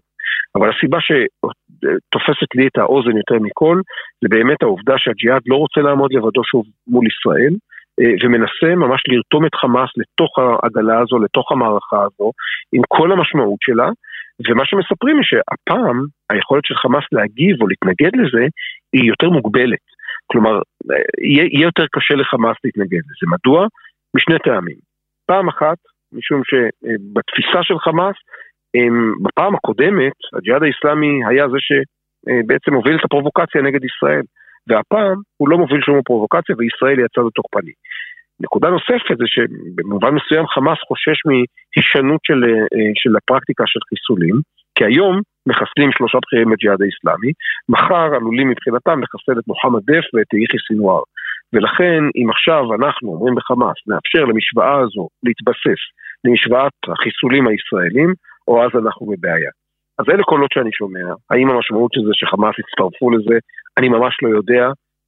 אבל 0.55 0.69
הסיבה 0.69 0.97
שתופסת 1.01 2.55
לי 2.55 2.67
את 2.67 2.77
האוזן 2.77 3.17
יותר 3.17 3.35
מכל, 3.41 3.81
זה 4.21 4.27
באמת 4.29 4.63
העובדה 4.63 4.93
שהג'יהאד 4.97 5.41
לא 5.47 5.55
רוצה 5.55 5.81
לעמוד 5.81 6.13
לבדו 6.13 6.41
שוב 6.43 6.65
מול 6.87 7.05
ישראל, 7.07 7.53
אה, 7.99 8.13
ומנסה 8.21 8.75
ממש 8.75 9.01
לרתום 9.07 9.45
את 9.45 9.55
חמאס 9.55 9.89
לתוך 9.97 10.39
העגלה 10.39 10.99
הזו, 10.99 11.19
לתוך 11.19 11.51
המערכה 11.51 12.01
הזו, 12.03 12.31
עם 12.73 12.81
כל 12.87 13.11
המשמעות 13.11 13.59
שלה, 13.61 13.89
ומה 14.49 14.65
שמספרים 14.65 15.15
היא 15.15 15.23
שהפעם 15.23 16.05
היכולת 16.29 16.65
של 16.65 16.75
חמאס 16.75 17.03
להגיב 17.11 17.61
או 17.61 17.67
להתנגד 17.67 18.13
לזה 18.15 18.45
היא 18.93 19.03
יותר 19.03 19.29
מוגבלת. 19.29 19.85
כלומר, 20.27 20.59
יהיה, 21.21 21.45
יהיה 21.53 21.65
יותר 21.65 21.85
קשה 21.91 22.15
לחמאס 22.15 22.57
להתנגד 22.63 23.03
לזה. 23.09 23.25
מדוע? 23.35 23.67
משני 24.15 24.39
טעמים. 24.39 24.79
פעם 25.25 25.47
אחת, 25.47 25.77
משום 26.13 26.41
שבתפיסה 26.49 27.63
של 27.63 27.79
חמאס, 27.79 28.15
בפעם 29.23 29.55
הקודמת, 29.55 30.17
הג'יהאד 30.37 30.63
האיסלאמי 30.63 31.25
היה 31.29 31.45
זה 31.49 31.57
שבעצם 31.67 32.73
הוביל 32.73 32.95
את 32.95 33.05
הפרובוקציה 33.05 33.61
נגד 33.61 33.83
ישראל, 33.83 34.25
והפעם 34.67 35.17
הוא 35.37 35.49
לא 35.49 35.57
מוביל 35.57 35.81
שום 35.81 36.01
פרובוקציה 36.05 36.55
וישראל 36.57 36.97
היא 36.97 37.05
הצד 37.05 37.21
התוקפני. 37.27 37.71
נקודה 38.39 38.69
נוספת 38.69 39.17
זה 39.17 39.27
שבמובן 39.27 40.11
מסוים 40.15 40.47
חמאס 40.47 40.79
חושש 40.87 41.19
מהישנות 41.27 42.21
של, 42.27 42.39
של 42.95 43.15
הפרקטיקה 43.17 43.63
של 43.67 43.79
חיסולים, 43.89 44.35
כי 44.75 44.85
היום 44.85 45.21
מחסלים 45.49 45.89
שלושה 45.97 46.17
בכירים 46.23 46.49
בג'יהאד 46.51 46.81
האיסלאמי, 46.81 47.31
מחר 47.69 48.09
עלולים 48.15 48.49
מבחינתם 48.49 49.03
לחסל 49.03 49.39
את 49.39 49.47
מוחמד 49.47 49.81
דף 49.89 50.05
ואת 50.13 50.33
יחיא 50.33 50.59
סינואר. 50.67 51.03
ולכן 51.53 52.01
אם 52.15 52.29
עכשיו 52.29 52.63
אנחנו 52.77 53.07
אומרים 53.13 53.35
בחמאס 53.35 53.77
נאפשר 53.87 54.23
למשוואה 54.25 54.79
הזו 54.79 55.07
להתבסס 55.23 55.81
למשוואת 56.25 56.77
החיסולים 56.91 57.47
הישראלים, 57.47 58.13
או 58.47 58.63
אז 58.63 58.71
אנחנו 58.81 59.05
בבעיה. 59.05 59.51
אז 59.99 60.05
אלה 60.09 60.23
קולות 60.23 60.51
שאני 60.53 60.71
שומע, 60.71 61.05
האם 61.31 61.49
המשמעות 61.49 61.91
של 61.93 62.01
זה 62.07 62.13
שחמאס 62.13 62.55
יצטרפו 62.59 63.11
לזה, 63.11 63.37
אני 63.77 63.89
ממש 63.89 64.13
לא 64.23 64.29
יודע, 64.37 64.63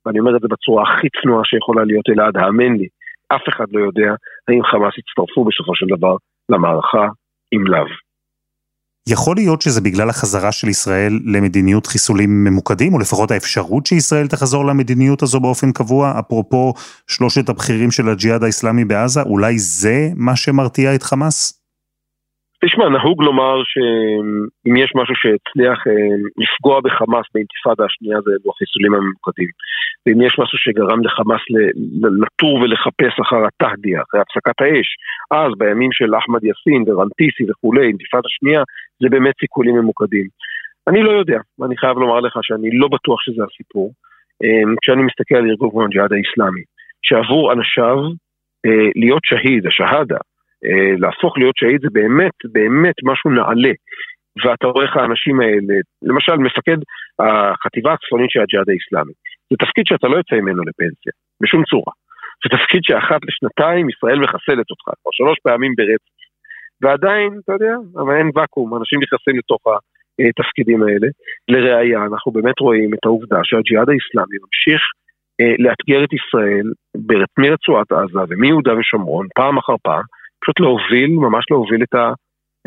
ואני 0.05 0.19
אומר 0.19 0.35
את 0.35 0.41
זה 0.41 0.47
בצורה 0.47 0.83
הכי 0.83 1.07
צנועה 1.21 1.45
שיכולה 1.45 1.83
להיות 1.83 2.09
אלעד, 2.09 2.37
האמן 2.37 2.73
לי, 2.79 2.87
אף 3.35 3.43
אחד 3.49 3.65
לא 3.71 3.79
יודע 3.79 4.09
האם 4.47 4.63
חמאס 4.63 4.93
יצטרפו 4.97 5.45
בסופו 5.45 5.75
של 5.75 5.85
דבר 5.97 6.15
למערכה 6.49 7.07
עם 7.51 7.67
לאו. 7.67 7.85
יכול 9.07 9.35
להיות 9.35 9.61
שזה 9.61 9.81
בגלל 9.81 10.09
החזרה 10.09 10.51
של 10.51 10.69
ישראל 10.69 11.19
למדיניות 11.25 11.87
חיסולים 11.87 12.43
ממוקדים, 12.43 12.93
או 12.93 12.99
לפחות 12.99 13.31
האפשרות 13.31 13.85
שישראל 13.85 14.27
תחזור 14.27 14.65
למדיניות 14.65 15.23
הזו 15.23 15.39
באופן 15.39 15.71
קבוע, 15.71 16.19
אפרופו 16.19 16.73
שלושת 17.07 17.49
הבכירים 17.49 17.91
של 17.91 18.09
הג'יהאד 18.09 18.43
האיסלאמי 18.43 18.85
בעזה, 18.85 19.21
אולי 19.21 19.59
זה 19.59 20.09
מה 20.15 20.35
שמרתיע 20.35 20.95
את 20.95 21.03
חמאס? 21.03 21.62
תשמע, 22.65 22.89
נהוג 22.89 23.23
לומר 23.23 23.55
שאם 23.63 24.75
יש 24.77 24.91
משהו 24.95 25.15
שהצליח 25.15 25.87
אה, 25.87 26.15
לפגוע 26.43 26.81
בחמאס 26.81 27.25
באינתיפאדה 27.33 27.85
השנייה 27.85 28.17
זה 28.25 28.31
אלו 28.31 28.51
החיסולים 28.51 28.93
הממוקדים. 28.93 29.51
ואם 30.05 30.21
יש 30.21 30.33
משהו 30.39 30.57
שגרם 30.57 30.99
לחמאס 31.05 31.41
לטור 32.21 32.53
ולחפש 32.55 33.13
אחר 33.21 33.41
התהדיה, 33.47 34.01
אחרי 34.01 34.21
הפסקת 34.21 34.61
האש, 34.61 34.89
אז 35.31 35.51
בימים 35.57 35.91
של 35.91 36.15
אחמד 36.15 36.43
יאסין 36.43 36.81
ורנטיסי 36.87 37.43
וכולי, 37.49 37.87
אינתיפאדה 37.87 38.29
שנייה, 38.37 38.61
זה 39.01 39.07
באמת 39.09 39.35
סיכולים 39.39 39.75
ממוקדים. 39.75 40.27
אני 40.87 41.03
לא 41.03 41.11
יודע, 41.11 41.39
ואני 41.59 41.77
חייב 41.77 41.97
לומר 41.97 42.19
לך 42.19 42.35
שאני 42.41 42.69
לא 42.81 42.87
בטוח 42.87 43.21
שזה 43.21 43.43
הסיפור. 43.43 43.91
אה, 44.43 44.63
כשאני 44.81 45.03
מסתכל 45.03 45.35
על 45.35 45.49
ארגון 45.49 45.85
הג'יהאד 45.85 46.13
האיסלאמי, 46.13 46.63
שעבור 47.05 47.53
אנשיו 47.53 47.97
אה, 48.65 48.87
להיות 48.95 49.23
שהיד, 49.25 49.67
השהדה, 49.67 50.21
להפוך 50.97 51.37
להיות 51.37 51.55
שהיד 51.57 51.81
זה 51.81 51.87
באמת, 51.91 52.37
באמת 52.51 52.95
משהו 53.03 53.29
נעלה. 53.29 53.73
ואתה 54.43 54.67
רואה 54.67 54.85
איך 54.85 54.97
האנשים 54.97 55.39
האלה, 55.39 55.75
למשל 56.01 56.37
מפקד 56.37 56.77
החטיבה 57.19 57.93
הצפונית 57.93 58.29
של 58.29 58.41
הג'יהאד 58.41 58.69
האיסלאמי, 58.69 59.13
זה 59.49 59.57
תפקיד 59.65 59.85
שאתה 59.87 60.07
לא 60.07 60.17
יוצא 60.17 60.35
ממנו 60.35 60.61
לפנסיה, 60.63 61.13
בשום 61.41 61.63
צורה. 61.63 61.93
זה 62.43 62.57
תפקיד 62.57 62.81
שאחת 62.83 63.21
לשנתיים 63.27 63.89
ישראל 63.89 64.19
מחסלת 64.19 64.67
אותך, 64.71 64.85
כבר 65.01 65.11
שלוש 65.11 65.37
פעמים 65.43 65.73
ברצף. 65.77 66.13
ועדיין, 66.81 67.39
אתה 67.43 67.53
יודע, 67.53 67.75
אבל 67.95 68.15
אין 68.15 68.29
ואקום, 68.35 68.77
אנשים 68.77 68.99
נכנסים 69.03 69.37
לתוך 69.37 69.61
התפקידים 70.29 70.83
האלה. 70.83 71.07
לראיה, 71.47 71.99
אנחנו 72.09 72.31
באמת 72.31 72.59
רואים 72.59 72.93
את 72.93 73.05
העובדה 73.05 73.39
שהג'יהאד 73.43 73.89
האיסלאמי 73.89 74.37
ממשיך 74.43 74.81
אה, 75.41 75.55
לאתגר 75.59 76.03
את 76.03 76.13
ישראל 76.13 76.67
מרצועת 77.37 77.91
עזה 77.91 78.19
ומיהודה 78.29 78.73
ושומרון, 78.77 79.27
פעם 79.35 79.57
אחר 79.57 79.75
פעם, 79.83 80.03
פשוט 80.43 80.59
להוביל, 80.59 81.11
ממש 81.25 81.45
להוביל 81.51 81.83
את, 81.83 81.93
ה, 81.93 82.05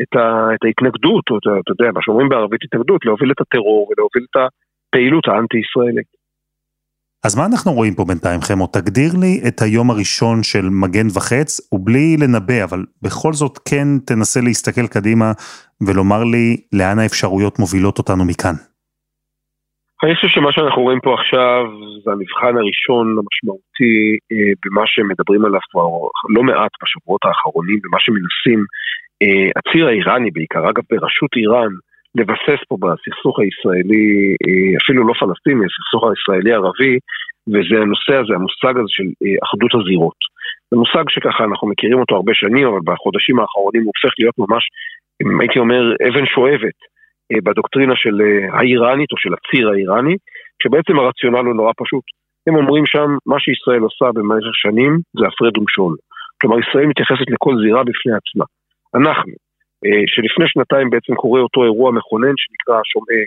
את, 0.01 0.15
ה, 0.15 0.25
את 0.55 0.61
ההתנגדות, 0.65 1.25
או 1.29 1.37
אתה, 1.37 1.49
אתה 1.61 1.71
יודע, 1.73 1.91
מה 1.91 2.01
שאומרים 2.03 2.29
בערבית 2.29 2.61
התנגדות, 2.63 3.05
להוביל 3.05 3.31
את 3.31 3.41
הטרור 3.41 3.87
ולהוביל 3.89 4.25
את 4.29 4.35
הפעילות 4.41 5.27
האנטי-ישראלית. 5.27 6.09
אז 7.25 7.35
מה 7.37 7.45
אנחנו 7.45 7.73
רואים 7.73 7.95
פה 7.95 8.05
בינתיים, 8.05 8.41
חמו? 8.41 8.67
תגדיר 8.67 9.11
לי 9.21 9.41
את 9.47 9.61
היום 9.61 9.91
הראשון 9.91 10.43
של 10.43 10.69
מגן 10.69 11.07
וחץ, 11.15 11.73
ובלי 11.73 12.17
לנבא, 12.17 12.63
אבל 12.63 12.85
בכל 13.01 13.33
זאת 13.33 13.57
כן 13.69 13.87
תנסה 14.05 14.41
להסתכל 14.41 14.87
קדימה 14.87 15.31
ולומר 15.87 16.23
לי 16.23 16.57
לאן 16.73 16.99
האפשרויות 16.99 17.59
מובילות 17.59 17.97
אותנו 17.97 18.25
מכאן. 18.25 18.53
אני 20.03 20.15
חושב 20.15 20.27
שמה 20.27 20.51
שאנחנו 20.51 20.81
רואים 20.81 20.99
פה 20.99 21.13
עכשיו 21.13 21.65
זה 22.03 22.11
המבחן 22.11 22.57
הראשון 22.57 23.05
המשמעותי 23.19 24.17
אה, 24.31 24.51
במה 24.65 24.83
שמדברים 24.85 25.45
עליו 25.45 25.59
כבר 25.71 25.87
לא 26.35 26.43
מעט 26.43 26.71
בשבועות 26.83 27.21
האחרונים, 27.25 27.79
במה 27.83 27.99
שמנסים 27.99 28.65
אה, 29.21 29.49
הציר 29.57 29.87
האיראני 29.87 30.31
בעיקר, 30.31 30.69
אגב 30.69 30.83
בראשות 30.89 31.31
איראן, 31.35 31.71
לבסס 32.15 32.61
פה 32.67 32.77
בסכסוך 32.81 33.39
הישראלי, 33.39 34.07
אה, 34.45 34.77
אפילו 34.81 35.07
לא 35.07 35.13
פלסטיני, 35.19 35.65
הסכסוך 35.65 36.01
הישראלי-ערבי, 36.09 36.95
וזה 37.51 37.75
הנושא 37.83 38.15
הזה, 38.21 38.33
המושג 38.39 38.73
הזה 38.79 38.91
של 38.97 39.07
אה, 39.23 39.37
אחדות 39.45 39.71
הזירות. 39.75 40.19
זה 40.71 40.77
מושג 40.77 41.05
שככה 41.09 41.43
אנחנו 41.43 41.67
מכירים 41.67 41.99
אותו 41.99 42.15
הרבה 42.15 42.33
שנים, 42.33 42.67
אבל 42.67 42.81
בחודשים 42.85 43.39
האחרונים 43.39 43.81
הוא 43.83 43.91
הופך 43.95 44.13
להיות 44.19 44.35
ממש, 44.43 44.63
הייתי 45.41 45.59
אומר, 45.59 45.81
אבן 46.07 46.25
שואבת. 46.25 46.77
אה, 47.31 47.41
בדוקטרינה 47.43 47.95
של 47.95 48.15
אה, 48.21 48.57
האיראנית 48.57 49.11
או 49.11 49.17
של 49.17 49.33
הציר 49.33 49.69
האיראני, 49.69 50.15
שבעצם 50.63 50.99
הרציונל 50.99 51.45
הוא 51.47 51.55
נורא 51.55 51.71
פשוט. 51.81 52.05
הם 52.47 52.55
אומרים 52.55 52.85
שם, 52.85 53.09
מה 53.25 53.39
שישראל 53.39 53.81
עושה 53.87 54.05
במשך 54.15 54.55
שנים 54.63 54.91
זה 55.19 55.25
הפרד 55.27 55.57
ומשול. 55.57 55.95
כלומר, 56.41 56.57
ישראל 56.59 56.85
מתייחסת 56.85 57.29
לכל 57.33 57.53
זירה 57.63 57.81
בפני 57.83 58.13
עצמה. 58.19 58.45
אנחנו, 58.97 59.33
אה, 59.85 60.03
שלפני 60.07 60.45
שנתיים 60.47 60.89
בעצם 60.89 61.13
קורה 61.15 61.41
אותו 61.41 61.63
אירוע 61.63 61.91
מכונן 61.91 62.35
שנקרא 62.41 62.77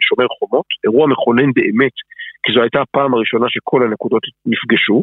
שומר 0.09 0.29
חומות, 0.39 0.69
אירוע 0.85 1.07
מכונן 1.13 1.51
באמת, 1.59 1.97
כי 2.43 2.53
זו 2.53 2.61
הייתה 2.63 2.81
הפעם 2.83 3.15
הראשונה 3.15 3.47
שכל 3.49 3.81
הנקודות 3.83 4.23
נפגשו, 4.47 5.03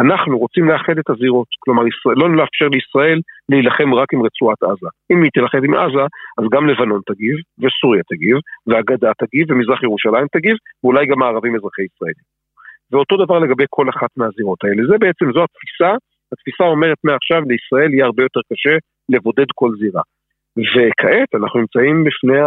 אנחנו 0.00 0.38
רוצים 0.38 0.68
לאחד 0.68 0.98
את 0.98 1.10
הזירות, 1.10 1.46
כלומר 1.58 1.84
ישראל, 1.86 2.16
לא 2.18 2.36
לאפשר 2.36 2.68
לישראל 2.68 3.20
להילחם 3.48 3.94
רק 3.94 4.08
עם 4.12 4.20
רצועת 4.26 4.62
עזה. 4.62 4.90
אם 5.10 5.22
היא 5.22 5.30
תילחם 5.30 5.62
עם 5.64 5.74
עזה, 5.74 6.04
אז 6.38 6.44
גם 6.52 6.68
לבנון 6.68 7.00
תגיב, 7.06 7.36
וסוריה 7.62 8.02
תגיב, 8.10 8.36
והגדה 8.66 9.10
תגיב, 9.22 9.50
ומזרח 9.50 9.82
ירושלים 9.82 10.26
תגיב, 10.32 10.56
ואולי 10.84 11.06
גם 11.06 11.22
הערבים 11.22 11.54
אזרחי 11.56 11.82
ישראל. 11.82 12.18
ואותו 12.90 13.16
דבר 13.24 13.38
לגבי 13.38 13.64
כל 13.70 13.86
אחת 13.88 14.10
מהזירות 14.16 14.64
האלה. 14.64 14.82
זה 14.90 14.98
בעצם, 14.98 15.26
זו 15.34 15.44
התפיסה, 15.44 15.90
התפיסה 16.32 16.64
אומרת 16.64 16.98
מעכשיו 17.04 17.42
לישראל 17.50 17.94
יהיה 17.94 18.04
הרבה 18.04 18.22
יותר 18.22 18.40
קשה 18.52 18.74
לבודד 19.08 19.50
כל 19.54 19.70
זירה. 19.80 20.02
וכעת 20.74 21.30
אנחנו 21.34 21.60
נמצאים 21.60 22.04
בפני, 22.04 22.38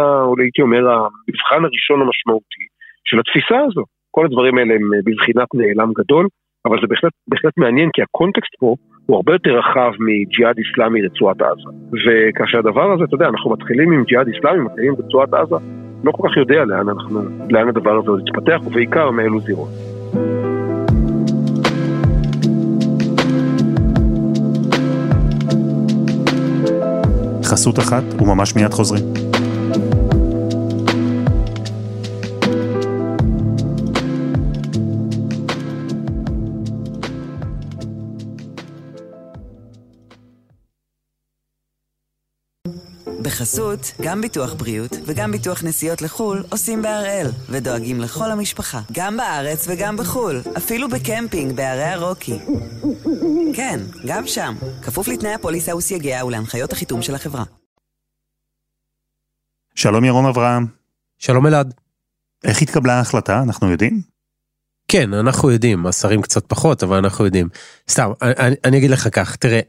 הייתי 0.42 0.62
אומר, 0.62 0.82
המבחן 0.90 1.64
הראשון 1.64 2.00
המשמעותי 2.00 2.64
של 3.04 3.18
התפיסה 3.20 3.58
הזו. 3.66 3.84
כל 4.10 4.24
הדברים 4.24 4.58
האלה 4.58 4.74
הם 4.74 4.90
בבחינת 5.04 5.48
נעלם 5.54 5.92
גדול, 5.92 6.26
אבל 6.66 6.76
זה 6.80 6.86
בהחלט, 6.86 7.12
בהחלט 7.28 7.52
מעניין 7.56 7.88
כי 7.92 8.02
הקונטקסט 8.02 8.54
פה 8.58 8.74
הוא 9.06 9.16
הרבה 9.16 9.32
יותר 9.32 9.50
רחב 9.50 9.92
מג'יהאד 10.00 10.58
איסלאמי 10.58 11.02
רצועת 11.02 11.42
עזה. 11.42 11.70
וכאשר 11.92 12.58
הדבר 12.58 12.92
הזה, 12.92 13.04
אתה 13.04 13.14
יודע, 13.14 13.28
אנחנו 13.28 13.50
מתחילים 13.50 13.92
עם 13.92 14.04
ג'יהאד 14.04 14.28
איסלאמי, 14.28 14.64
מתחילים 14.64 14.94
עם 14.94 15.04
רצועת 15.04 15.34
עזה, 15.34 15.56
לא 16.04 16.12
כל 16.12 16.28
כך 16.28 16.36
יודע 16.36 16.64
לאן 16.64 16.88
אנחנו, 16.88 17.20
לאן 17.50 17.68
הדבר 17.68 17.98
הזה 17.98 18.10
עוד 18.10 18.28
יתפתח, 18.28 18.60
ובעיקר 18.66 19.10
מאילו 19.10 19.40
זירות. 19.40 19.68
חסות 27.44 27.78
אחת 27.78 28.02
וממש 28.22 28.56
מיד 28.56 28.70
חוזרים. 28.70 29.29
בחסות, 43.40 43.92
גם 44.00 44.20
ביטוח 44.20 44.54
בריאות 44.54 44.90
וגם 45.06 45.32
ביטוח 45.32 45.64
נסיעות 45.64 46.02
לחו"ל 46.02 46.44
עושים 46.50 46.82
בהראל, 46.82 47.26
ודואגים 47.48 48.00
לכל 48.00 48.30
המשפחה, 48.30 48.80
גם 48.92 49.16
בארץ 49.16 49.66
וגם 49.68 49.96
בחו"ל, 49.96 50.40
אפילו 50.56 50.88
בקמפינג 50.88 51.56
בערי 51.56 51.84
הרוקי. 51.84 52.38
כן, 53.56 53.80
גם 54.06 54.26
שם, 54.26 54.54
כפוף 54.82 55.08
לתנאי 55.08 55.34
הפוליסה 55.34 55.76
וסייגיה 55.76 56.24
ולהנחיות 56.24 56.72
החיתום 56.72 57.02
של 57.02 57.14
החברה. 57.14 57.44
שלום 59.74 60.04
ירום 60.04 60.26
אברהם. 60.26 60.66
שלום 61.18 61.46
אלעד. 61.46 61.74
איך 62.44 62.62
התקבלה 62.62 62.92
ההחלטה, 62.98 63.42
אנחנו 63.42 63.70
יודעים? 63.70 64.02
כן, 64.88 65.14
אנחנו 65.14 65.50
יודעים, 65.50 65.86
השרים 65.86 66.22
קצת 66.22 66.44
פחות, 66.46 66.82
אבל 66.82 66.96
אנחנו 66.96 67.24
יודעים. 67.24 67.48
סתם, 67.90 68.10
אני, 68.22 68.56
אני 68.64 68.78
אגיד 68.78 68.90
לך 68.90 69.08
כך, 69.12 69.36
תראה, 69.36 69.60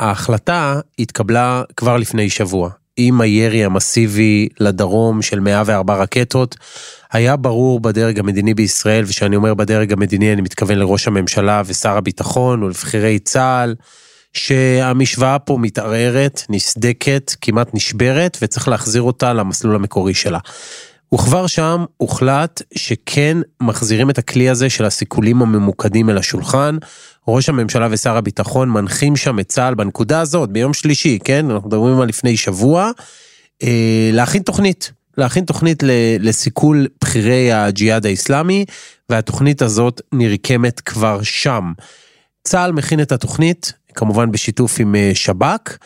ההחלטה 0.00 0.80
התקבלה 0.98 1.62
כבר 1.76 1.96
לפני 1.96 2.30
שבוע. 2.30 2.70
עם 3.00 3.20
הירי 3.20 3.64
המסיבי 3.64 4.48
לדרום 4.60 5.22
של 5.22 5.40
104 5.40 5.96
רקטות, 5.96 6.56
היה 7.12 7.36
ברור 7.36 7.80
בדרג 7.80 8.18
המדיני 8.18 8.54
בישראל, 8.54 9.04
וכשאני 9.04 9.36
אומר 9.36 9.54
בדרג 9.54 9.92
המדיני 9.92 10.32
אני 10.32 10.40
מתכוון 10.40 10.78
לראש 10.78 11.06
הממשלה 11.08 11.62
ושר 11.66 11.96
הביטחון 11.96 12.62
ולבכירי 12.62 13.18
צה"ל, 13.18 13.74
שהמשוואה 14.32 15.38
פה 15.38 15.58
מתערערת, 15.60 16.42
נסדקת, 16.48 17.34
כמעט 17.40 17.74
נשברת, 17.74 18.38
וצריך 18.42 18.68
להחזיר 18.68 19.02
אותה 19.02 19.32
למסלול 19.32 19.74
המקורי 19.74 20.14
שלה. 20.14 20.38
וכבר 21.14 21.46
שם 21.46 21.84
הוחלט 21.96 22.62
שכן 22.74 23.36
מחזירים 23.60 24.10
את 24.10 24.18
הכלי 24.18 24.48
הזה 24.48 24.70
של 24.70 24.84
הסיכולים 24.84 25.42
הממוקדים 25.42 26.10
אל 26.10 26.18
השולחן. 26.18 26.76
ראש 27.28 27.48
הממשלה 27.48 27.88
ושר 27.90 28.16
הביטחון 28.16 28.70
מנחים 28.70 29.16
שם 29.16 29.38
את 29.40 29.48
צה"ל 29.48 29.74
בנקודה 29.74 30.20
הזאת, 30.20 30.50
ביום 30.50 30.74
שלישי, 30.74 31.18
כן? 31.24 31.50
אנחנו 31.50 31.68
מדברים 31.68 32.00
על 32.00 32.08
לפני 32.08 32.36
שבוע, 32.36 32.90
אה, 33.62 34.10
להכין 34.12 34.42
תוכנית. 34.42 34.92
להכין 35.18 35.44
תוכנית 35.44 35.82
לסיכול 36.20 36.86
בכירי 37.00 37.52
הג'יהאד 37.52 38.06
האיסלאמי, 38.06 38.64
והתוכנית 39.08 39.62
הזאת 39.62 40.00
נרקמת 40.12 40.80
כבר 40.80 41.22
שם. 41.22 41.72
צה"ל 42.44 42.72
מכין 42.72 43.00
את 43.00 43.12
התוכנית, 43.12 43.72
כמובן 43.94 44.32
בשיתוף 44.32 44.80
עם 44.80 44.94
אה, 44.94 45.10
שב"כ. 45.14 45.76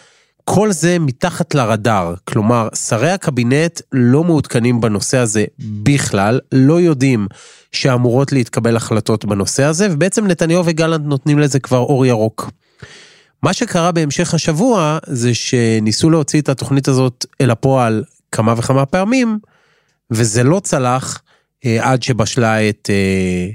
כל 0.45 0.73
זה 0.73 0.99
מתחת 0.99 1.55
לרדאר, 1.55 2.15
כלומר, 2.25 2.69
שרי 2.75 3.11
הקבינט 3.11 3.81
לא 3.93 4.25
מעודכנים 4.25 4.81
בנושא 4.81 5.19
הזה 5.19 5.45
בכלל, 5.59 6.41
לא 6.53 6.81
יודעים 6.81 7.27
שאמורות 7.73 8.33
להתקבל 8.33 8.77
החלטות 8.77 9.25
בנושא 9.25 9.65
הזה, 9.65 9.89
ובעצם 9.91 10.27
נתניהו 10.27 10.63
וגלנט 10.67 11.05
נותנים 11.05 11.39
לזה 11.39 11.61
כבר 11.61 11.79
אור 11.79 12.07
ירוק. 12.07 12.51
מה 13.43 13.53
שקרה 13.53 13.93
בהמשך 13.93 14.35
השבוע 14.35 14.99
זה 15.07 15.35
שניסו 15.35 16.11
להוציא 16.11 16.41
את 16.41 16.49
התוכנית 16.49 16.89
הזאת 16.89 17.27
אל 17.41 17.51
הפועל 17.51 18.05
כמה 18.33 18.55
וכמה 18.57 18.87
פעמים, 18.87 19.39
וזה 20.11 20.43
לא 20.43 20.61
צלח 20.61 21.23
אה, 21.65 21.91
עד 21.91 22.03
שבשלה 22.03 22.69
את 22.69 22.91
אה, 22.93 23.51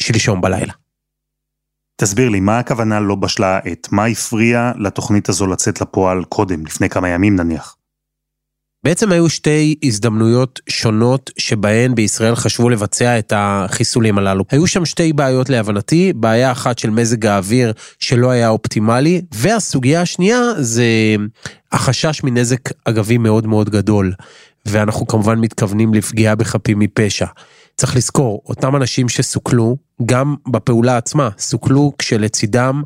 שלשום 0.00 0.40
בלילה. 0.40 0.72
תסביר 1.96 2.28
לי, 2.28 2.40
מה 2.40 2.58
הכוונה 2.58 3.00
לא 3.00 3.14
בשלה 3.14 3.58
העת? 3.64 3.88
מה 3.92 4.04
הפריע 4.06 4.72
לתוכנית 4.78 5.28
הזו 5.28 5.46
לצאת 5.46 5.80
לפועל 5.80 6.24
קודם, 6.24 6.66
לפני 6.66 6.88
כמה 6.88 7.08
ימים 7.08 7.36
נניח? 7.36 7.76
בעצם 8.84 9.12
היו 9.12 9.28
שתי 9.28 9.74
הזדמנויות 9.82 10.60
שונות 10.68 11.30
שבהן 11.38 11.94
בישראל 11.94 12.34
חשבו 12.34 12.70
לבצע 12.70 13.18
את 13.18 13.32
החיסולים 13.36 14.18
הללו. 14.18 14.44
היו 14.50 14.66
שם 14.66 14.84
שתי 14.84 15.12
בעיות 15.12 15.48
להבנתי, 15.48 16.12
בעיה 16.12 16.52
אחת 16.52 16.78
של 16.78 16.90
מזג 16.90 17.26
האוויר 17.26 17.72
שלא 17.98 18.30
היה 18.30 18.48
אופטימלי, 18.48 19.22
והסוגיה 19.34 20.00
השנייה 20.00 20.40
זה 20.58 20.84
החשש 21.72 22.20
מנזק 22.24 22.70
אגבי 22.84 23.18
מאוד 23.18 23.46
מאוד 23.46 23.70
גדול. 23.70 24.12
ואנחנו 24.66 25.06
כמובן 25.06 25.38
מתכוונים 25.38 25.94
לפגיעה 25.94 26.34
בחפים 26.34 26.78
מפשע. 26.78 27.26
צריך 27.76 27.96
לזכור, 27.96 28.42
אותם 28.48 28.76
אנשים 28.76 29.08
שסוכלו, 29.08 29.76
גם 30.04 30.34
בפעולה 30.48 30.96
עצמה, 30.96 31.28
סוכלו 31.38 31.92
כשלצידם 31.98 32.82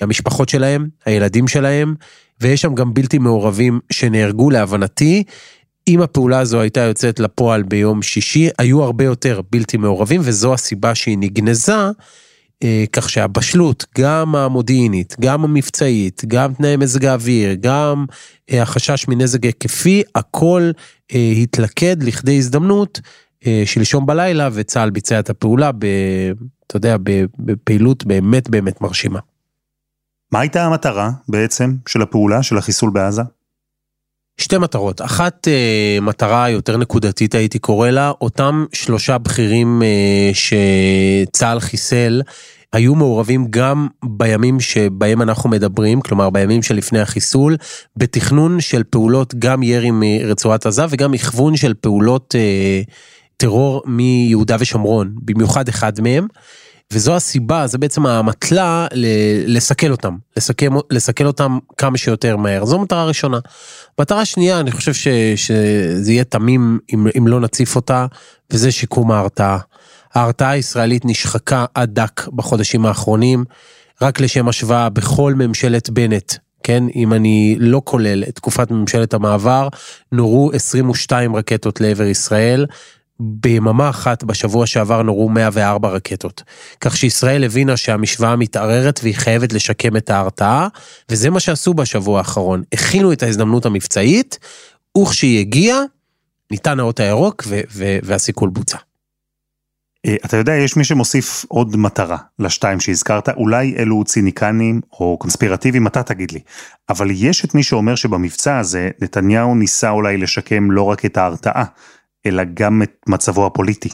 המשפחות 0.00 0.48
שלהם, 0.48 0.88
הילדים 1.06 1.48
שלהם, 1.48 1.94
ויש 2.40 2.62
שם 2.62 2.74
גם 2.74 2.94
בלתי 2.94 3.18
מעורבים 3.18 3.80
שנהרגו 3.92 4.50
להבנתי. 4.50 5.24
אם 5.88 6.00
הפעולה 6.00 6.38
הזו 6.38 6.60
הייתה 6.60 6.80
יוצאת 6.80 7.20
לפועל 7.20 7.62
ביום 7.62 8.02
שישי, 8.02 8.48
היו 8.58 8.82
הרבה 8.82 9.04
יותר 9.04 9.40
בלתי 9.52 9.76
מעורבים, 9.76 10.20
וזו 10.24 10.54
הסיבה 10.54 10.94
שהיא 10.94 11.18
נגנזה, 11.18 11.90
אה, 12.62 12.84
כך 12.92 13.10
שהבשלות, 13.10 13.84
גם 13.98 14.36
המודיעינית, 14.36 15.16
גם 15.20 15.44
המבצעית, 15.44 16.22
גם 16.26 16.54
תנאי 16.54 16.76
מזג 16.76 17.04
האוויר, 17.04 17.54
גם 17.60 18.04
אה, 18.52 18.62
החשש 18.62 19.08
מנזק 19.08 19.44
היקפי, 19.44 20.02
הכל 20.14 20.70
אה, 21.14 21.32
התלכד 21.42 22.02
לכדי 22.02 22.38
הזדמנות 22.38 23.00
שלשום 23.64 24.06
בלילה, 24.06 24.48
וצה"ל 24.52 24.90
ביצע 24.90 25.18
את 25.18 25.30
הפעולה, 25.30 25.72
ב, 25.72 25.86
אתה 26.66 26.76
יודע, 26.76 26.96
בפעילות 27.38 28.04
באמת 28.04 28.50
באמת 28.50 28.80
מרשימה. 28.80 29.18
מה 30.32 30.40
הייתה 30.40 30.64
המטרה 30.64 31.10
בעצם 31.28 31.74
של 31.88 32.02
הפעולה, 32.02 32.42
של 32.42 32.58
החיסול 32.58 32.90
בעזה? 32.90 33.22
שתי 34.36 34.58
מטרות. 34.58 35.00
אחת 35.02 35.48
אה, 35.48 35.98
מטרה 36.02 36.50
יותר 36.50 36.76
נקודתית 36.76 37.34
הייתי 37.34 37.58
קורא 37.58 37.90
לה, 37.90 38.12
אותם 38.20 38.64
שלושה 38.72 39.18
בכירים 39.18 39.82
אה, 39.82 40.30
שצה"ל 40.34 41.60
חיסל 41.60 42.22
היו 42.72 42.94
מעורבים 42.94 43.46
גם 43.50 43.88
בימים 44.04 44.60
שבהם 44.60 45.22
אנחנו 45.22 45.50
מדברים, 45.50 46.00
כלומר 46.00 46.30
בימים 46.30 46.62
שלפני 46.62 47.00
החיסול, 47.00 47.56
בתכנון 47.96 48.60
של 48.60 48.82
פעולות 48.90 49.34
גם 49.34 49.62
ירי 49.62 49.90
מרצועת 49.92 50.66
עזה 50.66 50.84
וגם 50.90 51.14
הכוון 51.14 51.56
של 51.56 51.74
פעולות 51.74 52.34
אה, 52.38 52.82
טרור 53.36 53.82
מיהודה 53.86 54.56
ושומרון, 54.60 55.14
במיוחד 55.22 55.68
אחד 55.68 56.00
מהם. 56.00 56.26
וזו 56.92 57.16
הסיבה, 57.16 57.66
זה 57.66 57.78
בעצם 57.78 58.06
האמתלה 58.06 58.86
לסכל 59.46 59.90
אותם, 59.90 60.16
לסכל, 60.36 60.66
לסכל 60.90 61.26
אותם 61.26 61.58
כמה 61.76 61.98
שיותר 61.98 62.36
מהר. 62.36 62.64
זו 62.64 62.78
מטרה 62.78 63.04
ראשונה. 63.04 63.38
מטרה 64.00 64.24
שנייה, 64.24 64.60
אני 64.60 64.72
חושב 64.72 64.94
ש, 64.94 65.08
שזה 65.36 66.12
יהיה 66.12 66.24
תמים 66.24 66.78
אם, 66.94 67.06
אם 67.18 67.26
לא 67.26 67.40
נציף 67.40 67.76
אותה, 67.76 68.06
וזה 68.50 68.72
שיקום 68.72 69.10
ההרתעה. 69.10 69.58
ההרתעה 70.14 70.50
הישראלית 70.50 71.02
נשחקה 71.04 71.64
עד 71.74 71.94
דק 71.94 72.28
בחודשים 72.28 72.86
האחרונים, 72.86 73.44
רק 74.02 74.20
לשם 74.20 74.48
השוואה, 74.48 74.88
בכל 74.88 75.34
ממשלת 75.34 75.90
בנט, 75.90 76.34
כן, 76.64 76.84
אם 76.96 77.12
אני 77.12 77.56
לא 77.58 77.82
כולל 77.84 78.24
את 78.28 78.34
תקופת 78.34 78.70
ממשלת 78.70 79.14
המעבר, 79.14 79.68
נורו 80.12 80.50
22 80.52 81.36
רקטות 81.36 81.80
לעבר 81.80 82.04
ישראל, 82.04 82.66
ביממה 83.20 83.90
אחת 83.90 84.24
בשבוע 84.24 84.66
שעבר 84.66 85.02
נורו 85.02 85.28
104 85.28 85.88
רקטות. 85.88 86.42
כך 86.80 86.96
שישראל 86.96 87.44
הבינה 87.44 87.76
שהמשוואה 87.76 88.36
מתערערת 88.36 89.00
והיא 89.02 89.14
חייבת 89.14 89.52
לשקם 89.52 89.96
את 89.96 90.10
ההרתעה, 90.10 90.68
וזה 91.08 91.30
מה 91.30 91.40
שעשו 91.40 91.74
בשבוע 91.74 92.18
האחרון. 92.18 92.62
הכינו 92.72 93.12
את 93.12 93.22
ההזדמנות 93.22 93.66
המבצעית, 93.66 94.38
וכשהיא 94.98 95.40
הגיעה, 95.40 95.80
ניתן 96.50 96.80
האות 96.80 97.00
הירוק 97.00 97.42
והסיכול 98.02 98.48
בוצע. 98.48 98.78
אה, 100.06 100.16
אתה 100.24 100.36
יודע, 100.36 100.52
יש 100.52 100.76
מי 100.76 100.84
שמוסיף 100.84 101.44
עוד 101.48 101.76
מטרה 101.76 102.16
לשתיים 102.38 102.80
שהזכרת, 102.80 103.28
אולי 103.28 103.74
אלו 103.78 104.04
ציניקנים 104.04 104.80
או 104.92 105.16
קונספירטיביים, 105.18 105.86
אתה 105.86 106.02
תגיד 106.02 106.30
לי. 106.30 106.40
אבל 106.88 107.08
יש 107.10 107.44
את 107.44 107.54
מי 107.54 107.62
שאומר 107.62 107.94
שבמבצע 107.94 108.58
הזה 108.58 108.90
נתניהו 109.00 109.54
ניסה 109.54 109.90
אולי 109.90 110.16
לשקם 110.16 110.70
לא 110.70 110.82
רק 110.82 111.04
את 111.04 111.16
ההרתעה, 111.16 111.64
אלא 112.26 112.42
גם 112.54 112.82
את 112.82 112.90
מצבו 113.08 113.46
הפוליטי. 113.46 113.88